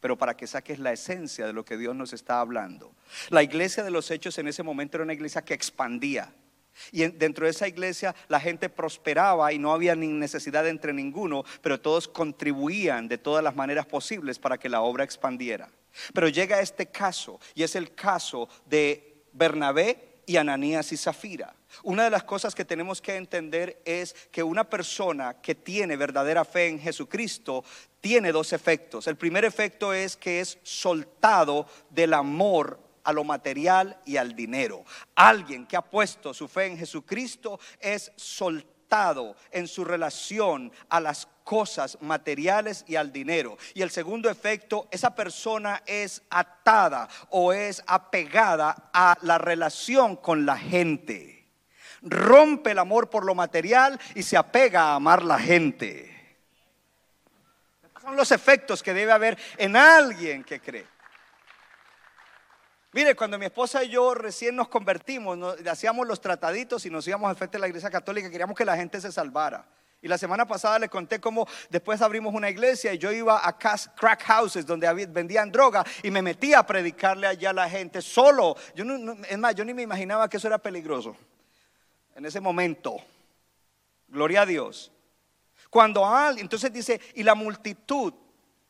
[0.00, 2.94] pero para que saques la esencia de lo que Dios nos está hablando.
[3.30, 6.34] La iglesia de los hechos en ese momento era una iglesia que expandía,
[6.92, 11.44] y dentro de esa iglesia la gente prosperaba y no había ni necesidad entre ninguno,
[11.62, 15.70] pero todos contribuían de todas las maneras posibles para que la obra expandiera.
[16.12, 21.54] Pero llega este caso y es el caso de Bernabé y Ananías y Zafira.
[21.82, 26.44] Una de las cosas que tenemos que entender es que una persona que tiene verdadera
[26.44, 27.64] fe en Jesucristo
[28.00, 29.06] tiene dos efectos.
[29.06, 34.84] El primer efecto es que es soltado del amor a lo material y al dinero.
[35.14, 41.28] Alguien que ha puesto su fe en Jesucristo es soltado en su relación a las
[41.44, 43.56] cosas materiales y al dinero.
[43.74, 50.44] Y el segundo efecto, esa persona es atada o es apegada a la relación con
[50.44, 51.46] la gente.
[52.02, 56.12] Rompe el amor por lo material y se apega a amar la gente.
[58.02, 60.95] Son los efectos que debe haber en alguien que cree.
[62.96, 65.38] Mire, cuando mi esposa y yo recién nos convertimos,
[65.68, 68.74] hacíamos los trataditos y nos íbamos al frente de la iglesia católica, queríamos que la
[68.74, 69.68] gente se salvara.
[70.00, 73.58] Y la semana pasada le conté cómo después abrimos una iglesia y yo iba a
[73.58, 78.56] crack houses donde vendían droga y me metía a predicarle allá a la gente solo.
[78.74, 78.86] Yo
[79.28, 81.14] es más, yo ni me imaginaba que eso era peligroso
[82.14, 82.96] en ese momento.
[84.08, 84.90] Gloria a Dios.
[85.68, 88.14] Cuando alguien, entonces dice, y la multitud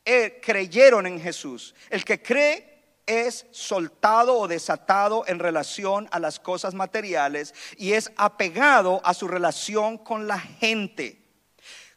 [0.03, 1.73] eh, creyeron en Jesús.
[1.89, 2.76] El que cree
[3.07, 9.27] es soltado o desatado en relación a las cosas materiales y es apegado a su
[9.27, 11.23] relación con la gente.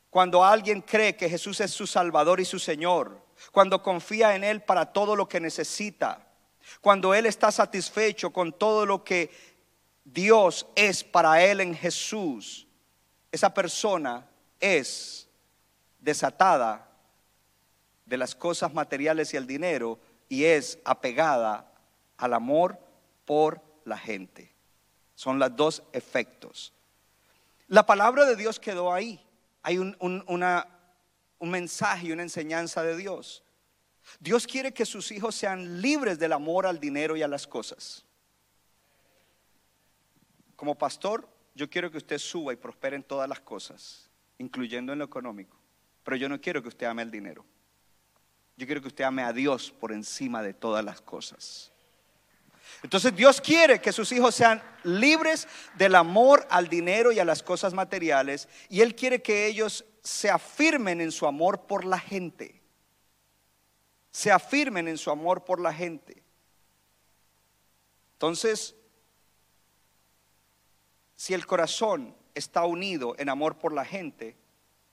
[0.08, 4.62] Cuando alguien cree que Jesús es su Salvador y su Señor, cuando confía en Él
[4.62, 6.26] para todo lo que necesita,
[6.80, 9.30] cuando Él está satisfecho con todo lo que
[10.04, 12.66] Dios es para Él en Jesús,
[13.32, 15.28] esa persona es
[15.98, 16.88] desatada
[18.06, 19.98] de las cosas materiales y el dinero
[20.30, 21.70] y es apegada
[22.16, 22.78] al amor
[23.26, 24.54] por la gente.
[25.14, 26.72] Son los dos efectos.
[27.66, 29.20] La palabra de Dios quedó ahí.
[29.62, 30.66] Hay un, una,
[31.38, 33.42] un mensaje y una enseñanza de Dios.
[34.20, 38.04] Dios quiere que sus hijos sean libres del amor al dinero y a las cosas.
[40.54, 44.08] Como pastor, yo quiero que usted suba y prospere en todas las cosas,
[44.38, 45.58] incluyendo en lo económico.
[46.04, 47.44] Pero yo no quiero que usted ame el dinero.
[48.60, 51.72] Yo quiero que usted ame a Dios por encima de todas las cosas.
[52.82, 55.48] Entonces Dios quiere que sus hijos sean libres
[55.78, 60.28] del amor al dinero y a las cosas materiales y Él quiere que ellos se
[60.28, 62.60] afirmen en su amor por la gente.
[64.10, 66.22] Se afirmen en su amor por la gente.
[68.12, 68.76] Entonces,
[71.16, 74.36] si el corazón está unido en amor por la gente,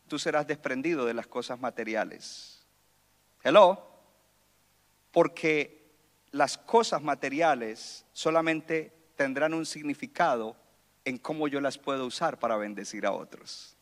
[0.08, 2.57] tú serás desprendido de las cosas materiales.
[5.12, 5.92] Porque
[6.32, 10.56] las cosas materiales solamente tendrán un significado
[11.06, 13.76] en cómo yo las puedo usar para bendecir a otros.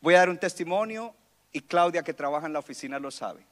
[0.00, 1.14] Voy a dar un testimonio
[1.52, 3.44] y Claudia que trabaja en la oficina lo sabe.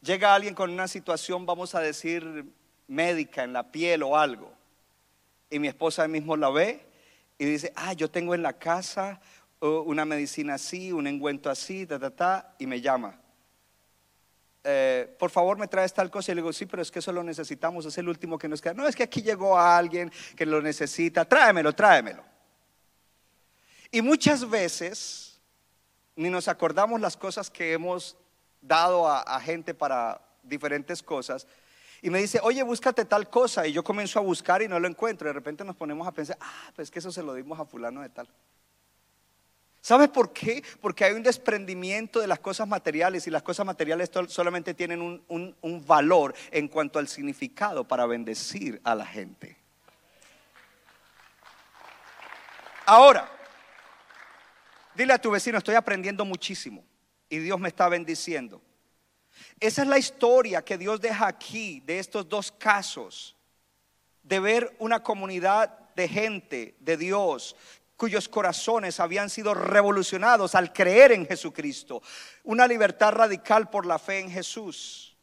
[0.00, 2.44] Llega alguien con una situación, vamos a decir,
[2.86, 4.52] médica en la piel o algo.
[5.50, 6.84] Y mi esposa mismo la ve
[7.38, 9.20] y dice, ah, yo tengo en la casa
[9.60, 13.20] una medicina así, un engüento así, ta, ta, ta, y me llama.
[14.64, 16.32] Eh, por favor, me traes tal cosa.
[16.32, 18.60] Y le digo, sí, pero es que eso lo necesitamos, es el último que nos
[18.60, 18.74] queda.
[18.74, 22.22] No, es que aquí llegó alguien que lo necesita, tráemelo, tráemelo.
[23.90, 25.40] Y muchas veces
[26.14, 28.16] ni nos acordamos las cosas que hemos
[28.60, 31.46] dado a, a gente para diferentes cosas.
[32.02, 33.66] Y me dice, oye, búscate tal cosa.
[33.66, 35.28] Y yo comienzo a buscar y no lo encuentro.
[35.28, 38.02] De repente nos ponemos a pensar, ah, pues que eso se lo dimos a fulano
[38.02, 38.28] de tal.
[39.80, 40.62] ¿Sabes por qué?
[40.80, 45.84] Porque hay un desprendimiento de las cosas materiales y las cosas materiales solamente tienen un,
[45.86, 49.56] valor en cuanto al significado para bendecir a la gente.
[52.84, 53.30] Ahora,
[54.94, 56.84] dile a tu vecino, estoy aprendiendo muchísimo
[57.28, 58.60] y Dios me está bendiciendo.
[59.60, 63.36] Esa es la historia que Dios deja aquí de estos dos casos,
[64.22, 67.56] de ver una comunidad de gente, de Dios,
[67.98, 72.00] cuyos corazones habían sido revolucionados al creer en Jesucristo.
[72.44, 75.16] Una libertad radical por la fe en Jesús.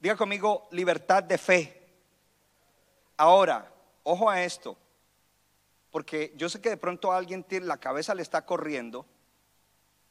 [0.00, 1.86] Diga conmigo, libertad de fe.
[3.18, 3.70] Ahora,
[4.02, 4.78] ojo a esto,
[5.90, 9.04] porque yo sé que de pronto alguien tiene, la cabeza le está corriendo,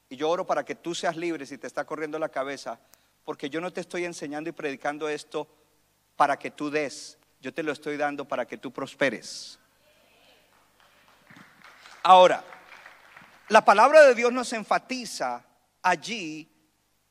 [0.10, 2.80] y yo oro para que tú seas libre si te está corriendo la cabeza,
[3.26, 5.47] porque yo no te estoy enseñando y predicando esto
[6.16, 9.60] para que tú des, yo te lo estoy dando para que tú prosperes.
[12.10, 12.41] Ahora,
[13.49, 15.43] la palabra de Dios nos enfatiza
[15.82, 16.49] allí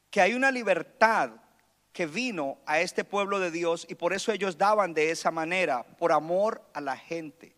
[0.08, 1.32] que hay una libertad
[1.92, 5.82] que vino a este pueblo de Dios y por eso ellos daban de esa manera,
[5.82, 7.54] por amor a la gente.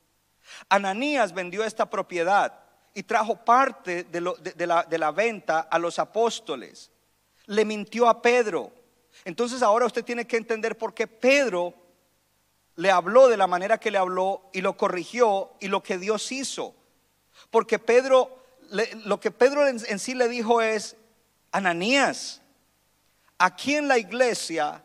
[0.68, 2.58] Ananías vendió esta propiedad
[2.92, 4.20] y trajo parte de,
[4.66, 6.90] la, la venta a los apóstoles.
[7.46, 8.72] Le mintió a Pedro.
[9.24, 11.72] Entonces ahora usted tiene que entender por qué Pedro
[12.74, 16.32] le habló de la manera que le habló y lo corrigió y lo que Dios
[16.32, 16.74] hizo.
[17.50, 18.44] Porque Pedro,
[19.04, 20.96] lo que Pedro en, sí le dijo es,
[21.50, 22.42] Ananías,
[23.38, 24.84] aquí en la iglesia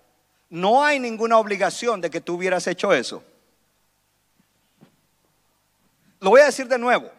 [0.49, 3.23] no hay ninguna obligación de que tú hubieras hecho eso.
[6.19, 7.11] Lo voy a decir de nuevo.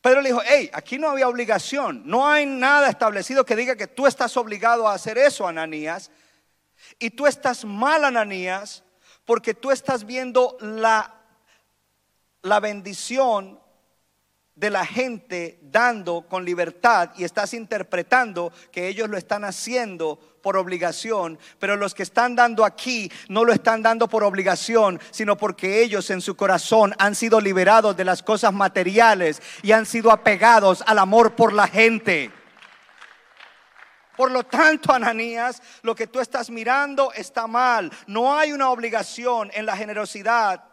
[0.00, 3.86] Pedro le dijo, hey, aquí no había obligación, no hay nada establecido que diga que
[3.86, 6.10] tú estás obligado a hacer eso, Ananías.
[6.98, 8.82] Y tú estás mal, Ananías,
[9.26, 11.14] porque tú estás viendo la,
[12.40, 13.59] la bendición
[14.60, 20.58] de la gente dando con libertad y estás interpretando que ellos lo están haciendo por
[20.58, 25.82] obligación, pero los que están dando aquí no lo están dando por obligación, sino porque
[25.82, 30.84] ellos en su corazón han sido liberados de las cosas materiales y han sido apegados
[30.86, 32.30] al amor por la gente.
[34.18, 37.90] Por lo tanto, Ananías, lo que tú estás mirando está mal.
[38.06, 40.69] No hay una obligación en la generosidad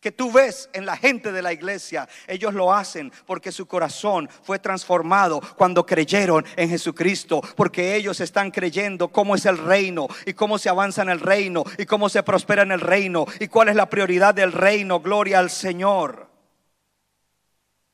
[0.00, 2.08] que tú ves en la gente de la iglesia.
[2.26, 8.50] Ellos lo hacen porque su corazón fue transformado cuando creyeron en Jesucristo, porque ellos están
[8.50, 12.22] creyendo cómo es el reino y cómo se avanza en el reino y cómo se
[12.22, 15.00] prospera en el reino y cuál es la prioridad del reino.
[15.00, 16.28] Gloria al Señor.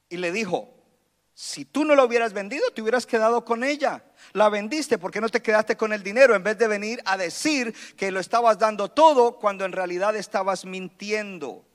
[0.09, 0.72] Y le dijo,
[1.34, 4.04] si tú no lo hubieras vendido, te hubieras quedado con ella.
[4.32, 7.74] La vendiste porque no te quedaste con el dinero en vez de venir a decir
[7.96, 11.65] que lo estabas dando todo cuando en realidad estabas mintiendo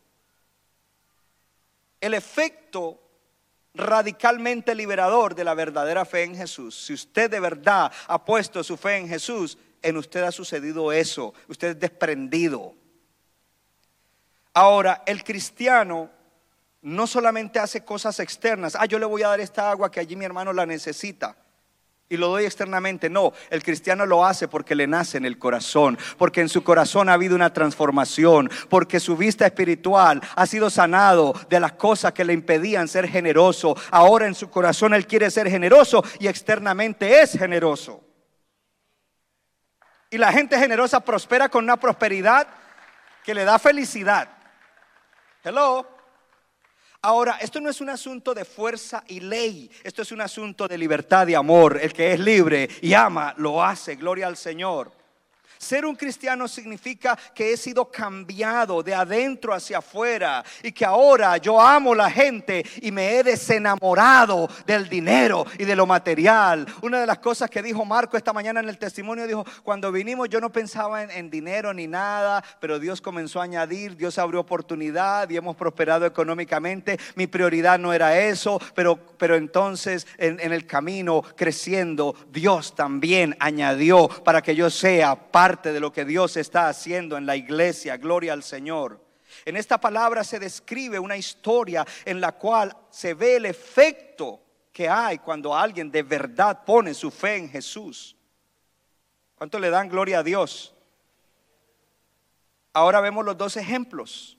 [2.02, 3.00] el efecto
[3.74, 6.76] radicalmente liberador de la verdadera fe en Jesús.
[6.86, 11.34] Si usted de verdad ha puesto su fe en Jesús, en usted ha sucedido eso.
[11.48, 12.76] Usted es desprendido.
[14.54, 16.10] Ahora, el cristiano
[16.82, 18.76] no solamente hace cosas externas.
[18.78, 21.38] Ah, yo le voy a dar esta agua que allí mi hermano la necesita
[22.12, 23.10] y lo doy externamente.
[23.10, 27.08] No, el cristiano lo hace porque le nace en el corazón, porque en su corazón
[27.08, 32.26] ha habido una transformación, porque su vista espiritual ha sido sanado de las cosas que
[32.26, 33.78] le impedían ser generoso.
[33.92, 38.04] Ahora en su corazón él quiere ser generoso y externamente es generoso.
[40.10, 42.46] Y la gente generosa prospera con una prosperidad
[43.24, 44.28] que le da felicidad.
[45.46, 46.01] Hello.
[47.04, 50.78] Ahora, esto no es un asunto de fuerza y ley, esto es un asunto de
[50.78, 51.80] libertad y amor.
[51.82, 54.92] El que es libre y ama, lo hace, gloria al Señor.
[55.62, 61.38] Ser un cristiano significa que he sido cambiado de adentro hacia afuera y que ahora
[61.38, 66.66] yo amo la gente y me he desenamorado del dinero y de lo material.
[66.82, 70.30] Una de las cosas que dijo Marco esta mañana en el testimonio dijo, cuando vinimos
[70.30, 75.30] yo no pensaba en, dinero ni nada, pero Dios comenzó a añadir, Dios abrió oportunidad
[75.30, 77.00] y hemos prosperado económicamente.
[77.14, 83.38] Mi prioridad no era eso, pero, pero entonces en, en el camino creciendo, Dios también
[83.40, 87.98] añadió para que yo sea parte de lo que Dios está haciendo en la iglesia.
[87.98, 89.04] Gloria al Señor.
[89.46, 94.42] En esta palabra se describe una historia en la cual se ve el efecto
[94.72, 98.16] que hay cuando alguien de verdad pone su fe en Jesús.
[99.36, 100.74] ¿Cuánto le dan gloria a Dios?
[102.74, 104.38] Ahora vemos los dos ejemplos.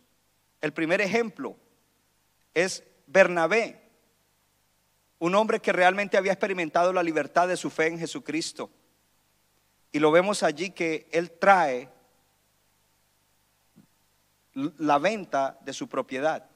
[0.61, 1.57] El primer ejemplo
[2.55, 3.83] es Bernabé,
[5.19, 8.71] un hombre que realmente había experimentado la libertad de su fe en Jesucristo.
[9.93, 11.89] Y lo vemos allí que él trae
[14.55, 16.47] la venta de su propiedad.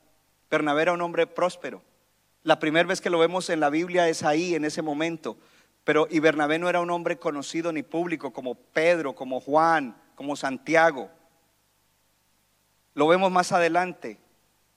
[0.50, 1.82] Bernabé era un hombre próspero.
[2.42, 5.36] La primera vez que lo vemos en la Biblia es ahí, en ese momento.
[5.84, 10.34] Pero y Bernabé no era un hombre conocido ni público como Pedro, como Juan, como
[10.34, 11.10] Santiago.
[12.94, 14.18] Lo vemos más adelante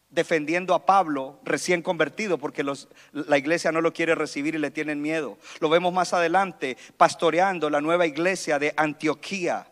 [0.09, 2.63] defendiendo a Pablo recién convertido porque
[3.11, 5.37] la iglesia no lo quiere recibir y le tienen miedo.
[5.59, 9.67] Lo vemos más adelante pastoreando la nueva iglesia de Antioquía.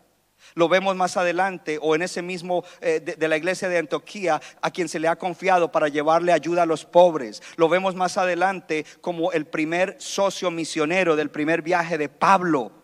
[0.54, 4.40] Lo vemos más adelante o en ese mismo eh, de, de, la iglesia de Antioquía
[4.62, 7.42] a quien se le ha confiado para llevarle ayuda a los pobres.
[7.56, 12.77] Lo vemos más adelante como el primer socio misionero del primer viaje de Pablo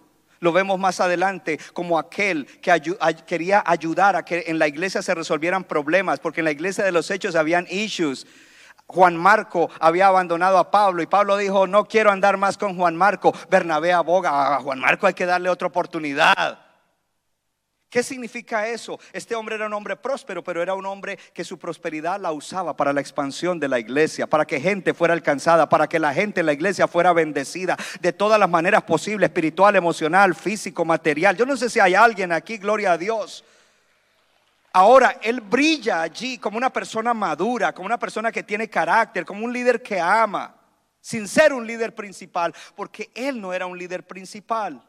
[0.45, 2.70] lo vemos más adelante como aquel que
[3.26, 6.92] quería ayudar a que en la iglesia se resolvieran problemas, porque en la iglesia de
[6.92, 8.26] los hechos habían issues.
[8.86, 12.95] Juan Marco había abandonado a Pablo y Pablo dijo, no quiero andar más con Juan
[12.95, 13.34] Marco.
[13.49, 16.63] Bernabé aboga, a Juan Marco hay que darle otra oportunidad.
[17.95, 18.99] ¿Qué significa eso?
[19.12, 22.76] Este hombre era un hombre próspero, pero era un hombre que su prosperidad la usaba
[22.76, 26.40] para la expansión de la iglesia, para que gente fuera alcanzada, para que la gente
[26.40, 31.36] en la iglesia fuera bendecida de todas las maneras posibles, espiritual, emocional, físico, material.
[31.36, 33.45] Yo no sé si hay alguien aquí, gloria a Dios.
[34.72, 39.45] Ahora, él brilla allí como una persona madura, como una persona que tiene carácter, como
[39.45, 40.53] un líder que ama,
[41.01, 44.82] sin ser un líder principal, porque él no era un líder principal.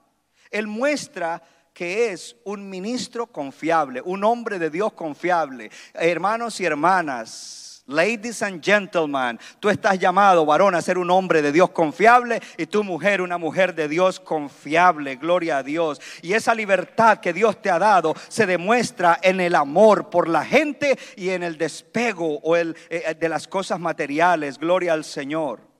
[0.50, 1.44] Él muestra
[1.76, 5.70] que es un ministro confiable, un hombre de Dios confiable.
[5.94, 11.52] Hermanos y hermanas, ladies and gentlemen, tú estás llamado, varón, a ser un hombre de
[11.52, 15.18] Dios confiable y tu mujer, una mujer de Dios confiable.
[15.18, 16.00] Gloria a Dios.
[16.22, 20.46] Y esa libertad que Dios te ha dado se demuestra en el amor por la
[20.46, 24.60] gente y en el despego o el, eh, de las cosas materiales.
[24.60, 25.75] Gloria al Señor.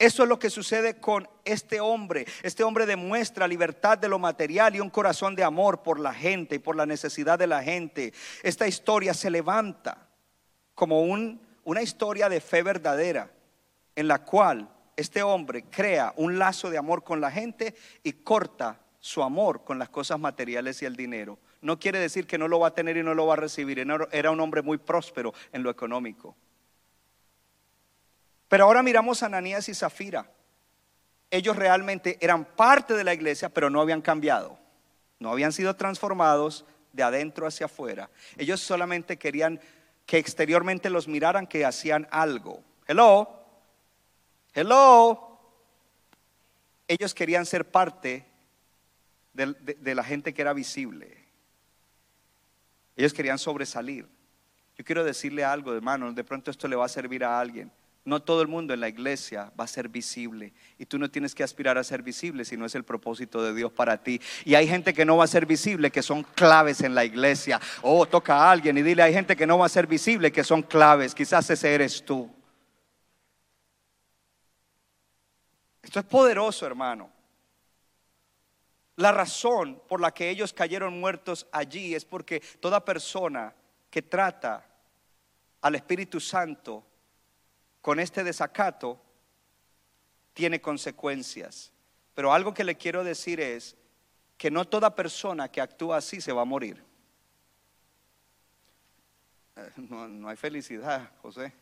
[0.00, 2.24] Eso es lo que sucede con este hombre.
[2.42, 6.54] Este hombre demuestra libertad de lo material y un corazón de amor por la gente
[6.54, 8.14] y por la necesidad de la gente.
[8.42, 10.08] Esta historia se levanta
[10.74, 13.30] como una historia de fe verdadera.
[13.94, 18.80] en la cual este hombre crea un lazo de amor con la gente y corta
[19.00, 21.38] su amor con las cosas materiales y el dinero.
[21.60, 23.84] No quiere decir que no lo va a tener y no lo va a recibir.
[24.12, 26.36] Era un hombre muy próspero en lo económico.
[28.50, 30.28] Pero ahora miramos a Ananías y Zafira.
[31.30, 34.58] Ellos realmente eran parte de la iglesia, pero no habían cambiado.
[35.20, 38.10] No habían sido transformados de adentro hacia afuera.
[38.36, 39.60] Ellos solamente querían
[40.04, 42.64] que exteriormente los miraran que hacían algo.
[42.88, 43.30] Hello.
[44.52, 45.38] Hello.
[46.88, 48.26] Ellos querían ser parte
[49.32, 51.24] de, la gente que era visible.
[52.96, 54.08] Ellos querían sobresalir.
[54.76, 57.70] Yo quiero decirle algo, hermano, de pronto esto le va a servir a alguien.
[58.04, 60.54] No todo el mundo en la iglesia va a ser visible.
[60.78, 63.54] Y tú no tienes que aspirar a ser visible si no es el propósito de
[63.54, 64.20] Dios para ti.
[64.44, 67.60] Y hay gente que no va a ser visible, que son claves en la iglesia.
[67.82, 70.44] Oh, toca a alguien y dile, hay gente que no va a ser visible, que
[70.44, 71.14] son claves.
[71.14, 72.30] Quizás ese eres tú.
[75.82, 77.10] Esto es poderoso, hermano.
[78.96, 83.54] La razón por la que ellos cayeron muertos allí es porque toda persona
[83.90, 84.66] que trata
[85.62, 86.86] al Espíritu Santo
[87.80, 89.00] con este desacato
[90.34, 91.72] tiene consecuencias.
[92.14, 93.76] Pero algo que le quiero decir es
[94.36, 96.82] que no toda persona que actúa así se va a morir.
[99.56, 101.52] Eh, no, hay felicidad, José.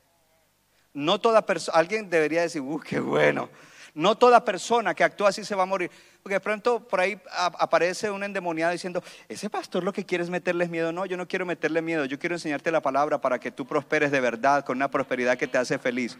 [0.95, 3.51] No toda persona, alguien debería decir, uh, qué bueno.
[3.95, 5.91] No toda persona que actúa así se va a morir.
[6.29, 10.29] Porque de pronto por ahí aparece un endemoniado diciendo, ese pastor lo que quiere es
[10.29, 10.93] meterles miedo.
[10.93, 14.11] No, yo no quiero meterle miedo, yo quiero enseñarte la palabra para que tú prosperes
[14.11, 16.19] de verdad, con una prosperidad que te hace feliz.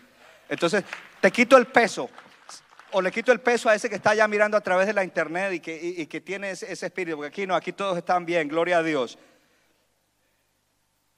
[0.49, 0.83] Entonces,
[1.21, 2.09] te quito el peso.
[2.93, 5.05] O le quito el peso a ese que está ya mirando a través de la
[5.05, 7.19] internet y que, que tiene ese, ese espíritu.
[7.19, 9.19] Porque aquí no, aquí todos están bien, gloria a Dios.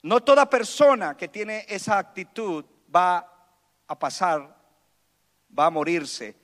[0.01, 3.25] No toda persona que tiene esa actitud va
[3.87, 4.53] a pasar,
[5.57, 6.40] va a morirse.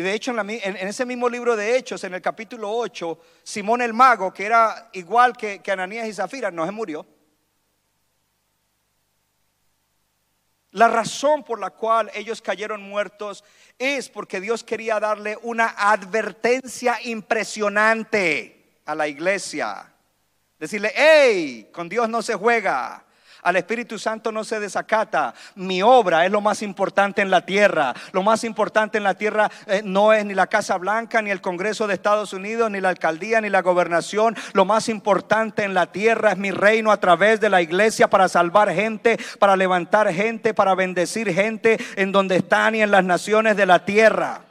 [0.00, 3.92] Y de hecho, en, ese mismo libro de Hechos, en el capítulo 8, Simón el
[3.92, 7.06] mago, que era igual que, que Ananías y Zafira, no se murió.
[10.70, 13.44] La razón por la cual ellos cayeron muertos
[13.78, 19.92] es porque Dios quería darle una advertencia impresionante a la iglesia.
[20.58, 23.04] Decirle, hey, con Dios no se juega.
[23.42, 25.34] Al Espíritu Santo no se desacata.
[25.54, 27.94] Mi obra es lo más importante en la tierra.
[28.12, 31.40] Lo más importante en la tierra eh, no es ni la Casa Blanca, ni el
[31.40, 34.36] Congreso de Estados Unidos, ni la alcaldía, ni la gobernación.
[34.52, 38.28] Lo más importante en la tierra es mi reino a través de la iglesia para
[38.28, 43.56] salvar gente, para levantar gente, para bendecir gente en donde están y en las naciones
[43.56, 44.42] de la tierra.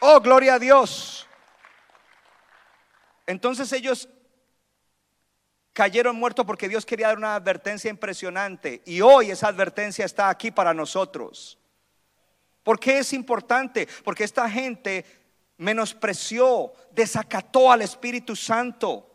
[0.00, 1.26] Oh, gloria a Dios.
[3.26, 4.08] Entonces ellos
[5.74, 8.80] cayeron muertos porque Dios quería dar una advertencia impresionante.
[8.86, 11.58] Y hoy esa advertencia está aquí para nosotros.
[12.62, 13.86] ¿Por qué es importante?
[14.02, 15.04] Porque esta gente
[15.58, 19.10] menospreció, desacató al Espíritu Santo.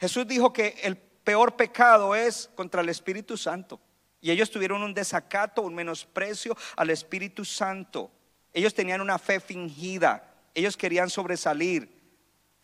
[0.00, 3.80] Jesús dijo que el peor pecado es contra el Espíritu Santo.
[4.20, 8.10] Y ellos tuvieron un desacato, un menosprecio al Espíritu Santo.
[8.52, 10.34] Ellos tenían una fe fingida.
[10.54, 11.95] Ellos querían sobresalir.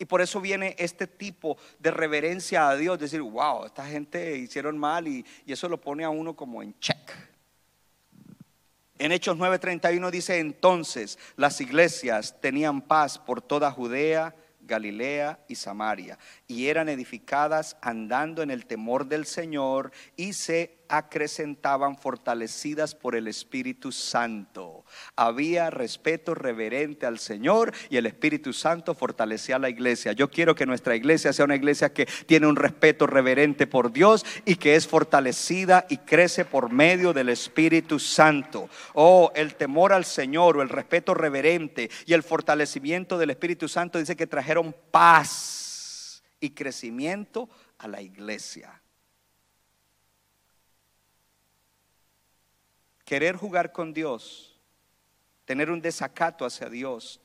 [0.03, 4.77] Y por eso viene este tipo de reverencia a Dios, decir, wow, esta gente hicieron
[4.77, 7.09] mal y, eso lo pone a uno como en check.
[8.99, 16.19] En Hechos 9:31 dice, entonces las iglesias tenían paz por toda Judea, Galilea y Samaria,
[16.49, 23.27] y eran edificadas andando en el temor del Señor y se acrecentaban fortalecidas por el
[23.27, 24.85] Espíritu Santo.
[25.15, 30.11] Había respeto reverente al Señor y el Espíritu Santo fortalecía a la iglesia.
[30.11, 34.23] Yo quiero que nuestra iglesia sea una iglesia que tiene un respeto reverente por Dios
[34.45, 38.69] y que es fortalecida y crece por medio del Espíritu Santo.
[38.93, 43.97] Oh, el temor al Señor o el respeto reverente y el fortalecimiento del Espíritu Santo
[43.97, 48.82] dice que trajeron paz y crecimiento a la iglesia.
[53.05, 54.57] Querer jugar con Dios,
[55.45, 57.19] tener un desacato hacia Dios,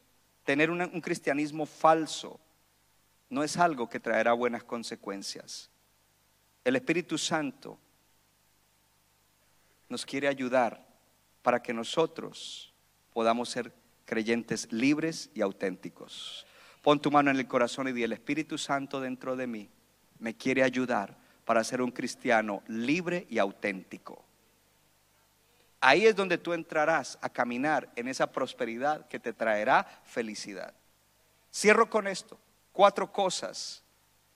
[0.44, 2.40] tener un cristianismo falso,
[3.30, 5.70] no es algo que traerá buenas consecuencias.
[6.64, 7.78] El Espíritu Santo
[9.88, 10.86] nos quiere ayudar
[11.42, 12.72] para que nosotros
[13.12, 13.72] podamos ser
[14.04, 16.46] creyentes libres y auténticos.
[16.82, 19.68] Pon tu mano en el corazón y di, el Espíritu Santo dentro de mí
[20.18, 24.27] me quiere ayudar para ser un cristiano libre y auténtico.
[25.80, 30.74] Ahí es donde tú entrarás a caminar en esa prosperidad que te traerá felicidad.
[31.52, 32.38] Cierro con esto.
[32.72, 33.82] Cuatro cosas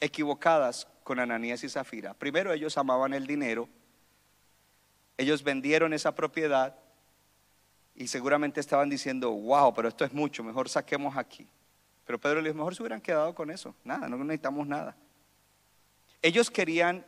[0.01, 2.15] equivocadas con Ananías y Zafira.
[2.15, 3.69] Primero, ellos amaban el dinero.
[5.17, 6.77] Ellos vendieron esa propiedad
[7.95, 11.47] y seguramente estaban diciendo, wow, pero esto es mucho, mejor saquemos aquí.
[12.07, 14.97] Pero Pedro le dijo, mejor se hubieran quedado con eso, nada, no necesitamos nada.
[16.23, 17.05] Ellos querían,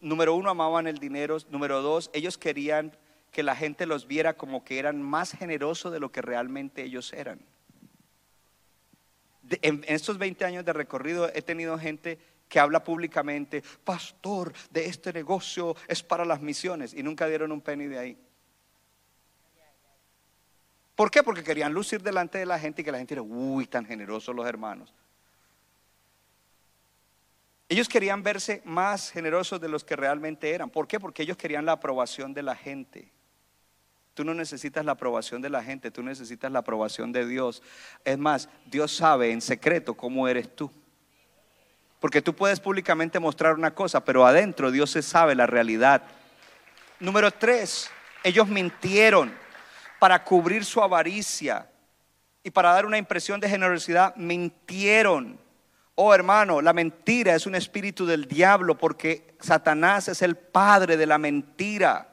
[0.00, 2.96] número uno, amaban el dinero, número dos, ellos querían
[3.32, 7.12] que la gente los viera como que eran más generosos de lo que realmente ellos
[7.12, 7.40] eran.
[9.50, 12.18] en, en estos 20 años de recorrido he tenido gente
[12.48, 17.62] que habla públicamente, pastor, de este negocio es para las misiones, y nunca dieron un
[17.62, 18.18] penny de ahí.
[20.94, 21.22] ¿Por qué?
[21.22, 24.36] Porque querían lucir delante de la gente y que la gente dijera, uy, tan generosos
[24.36, 24.92] los hermanos.
[27.70, 30.68] Ellos querían verse más generosos de los que realmente eran.
[30.68, 31.00] ¿Por qué?
[31.00, 33.10] Porque ellos querían la aprobación de la gente.
[34.14, 37.62] Tú no necesitas la aprobación de la gente, tú necesitas la aprobación de Dios.
[38.04, 40.70] Es más, Dios sabe en secreto cómo eres tú.
[41.98, 46.02] Porque tú puedes públicamente mostrar una cosa, pero adentro Dios se sabe la realidad.
[47.00, 47.90] Número tres,
[48.22, 49.32] ellos mintieron
[49.98, 51.68] para cubrir su avaricia
[52.42, 55.38] y para dar una impresión de generosidad, mintieron.
[55.94, 61.06] Oh hermano, la mentira es un espíritu del diablo porque Satanás es el padre de
[61.06, 62.11] la mentira.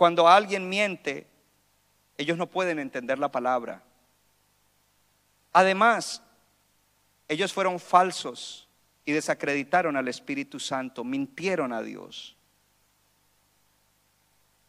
[0.00, 1.26] Cuando alguien miente,
[2.16, 3.82] ellos no pueden entender la palabra.
[5.52, 6.22] Además,
[7.28, 8.66] ellos fueron falsos
[9.04, 12.34] y desacreditaron al Espíritu Santo, mintieron a Dios.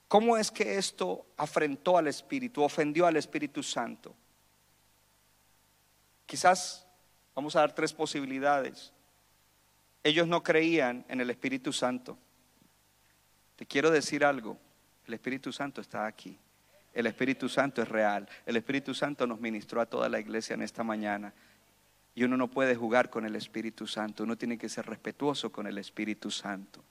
[0.09, 4.13] ¿Cómo es que esto afrentó al Espíritu, ofendió al Espíritu Santo?
[6.25, 6.85] Quizás
[7.33, 8.91] vamos a dar tres posibilidades.
[10.03, 12.17] Ellos no creían en el Espíritu Santo.
[13.55, 14.57] Te quiero decir algo,
[15.11, 16.37] el Espíritu Santo está aquí.
[16.93, 18.27] El Espíritu Santo es real.
[18.45, 21.33] El Espíritu Santo nos ministró a toda la iglesia en esta mañana.
[22.15, 25.67] Y uno no puede jugar con el Espíritu Santo, uno tiene que ser respetuoso con
[25.67, 26.83] el Espíritu Santo.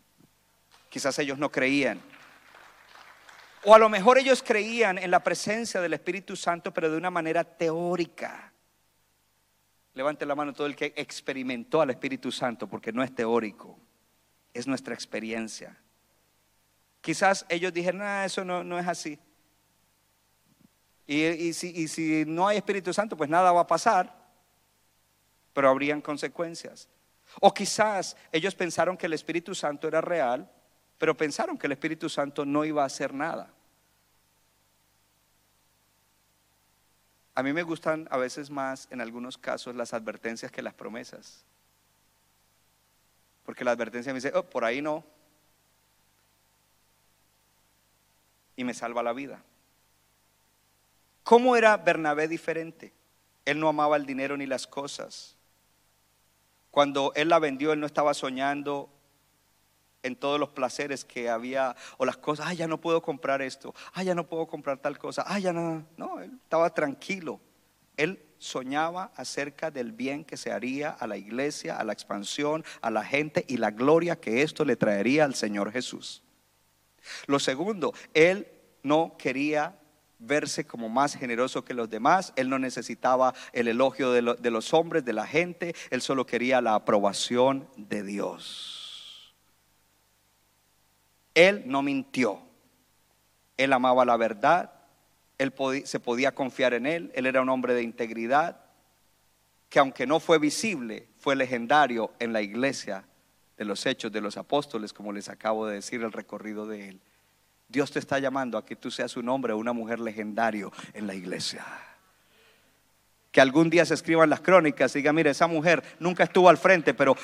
[0.89, 2.01] Quizás ellos no creían
[3.65, 7.11] o a lo mejor ellos creían en la presencia del Espíritu Santo, pero de una
[7.11, 8.53] manera teórica.
[9.93, 13.79] Levante la mano todo el que experimentó al Espíritu Santo, porque no es teórico,
[14.55, 15.77] es nuestra experiencia.
[17.01, 19.19] Quizás ellos dijeron, no, eso no, no es así.
[21.07, 24.15] Y, si, y si no hay Espíritu Santo, pues nada va a pasar,
[25.53, 26.89] pero habrían consecuencias.
[27.41, 30.49] O quizás ellos pensaron que el Espíritu Santo era real,
[30.99, 33.53] pero pensaron que el Espíritu Santo no iba a hacer nada.
[37.35, 41.45] A mí me gustan a veces más, en algunos casos, las advertencias que las promesas.
[43.45, 45.05] Porque la advertencia me dice, oh, por ahí no.
[48.61, 49.43] Y me salva la vida.
[51.23, 52.93] ¿Cómo era Bernabé diferente?
[53.47, 55.35] Él no amaba el dinero ni las cosas.
[56.71, 58.91] Cuando él la vendió, él no estaba soñando
[60.03, 63.75] en todos los placeres que había o las cosas, ah, ya no puedo comprar esto,
[63.95, 67.41] ah, ya no puedo comprar tal cosa, ah, ya no, no, él estaba tranquilo.
[67.97, 72.91] Él soñaba acerca del bien que se haría a la iglesia, a la expansión, a
[72.91, 76.23] la gente y la gloria que esto le traería al Señor Jesús.
[77.27, 78.47] Lo segundo, él
[78.83, 79.77] no quería
[80.21, 85.05] verse como más generoso que los demás, él no necesitaba el elogio de, los hombres,
[85.05, 89.35] de la gente, él solo quería la aprobación de Dios.
[91.35, 92.43] Él no mintió.
[93.57, 94.73] Él amaba la verdad.
[95.39, 95.53] Él
[95.85, 97.11] se podía confiar en él.
[97.15, 98.61] Él era un hombre de integridad
[99.69, 103.05] que aunque no fue visible, fue legendario en la iglesia
[103.61, 107.01] de los hechos de los apóstoles, como les acabo de decir el recorrido de él.
[107.69, 111.07] Dios te está llamando a que tú seas un hombre o una mujer legendario en
[111.07, 111.63] la iglesia.
[113.31, 116.57] Que algún día se escriban las crónicas y diga, mire, esa mujer nunca estuvo al
[116.57, 117.15] frente, pero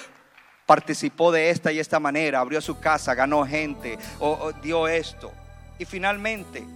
[0.67, 3.99] participó de esta y esta manera, abrió su casa, ganó gente,
[4.63, 5.33] dio esto.
[5.79, 6.67] Y finalmente,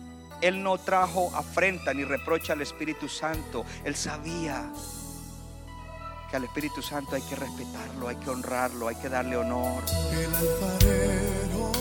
[0.41, 3.67] él no trajo afrenta ni reprocha al Espíritu Santo.
[3.85, 4.73] Él sabía
[6.31, 9.83] que al Espíritu Santo hay que respetarlo, hay que honrarlo, hay que darle honor.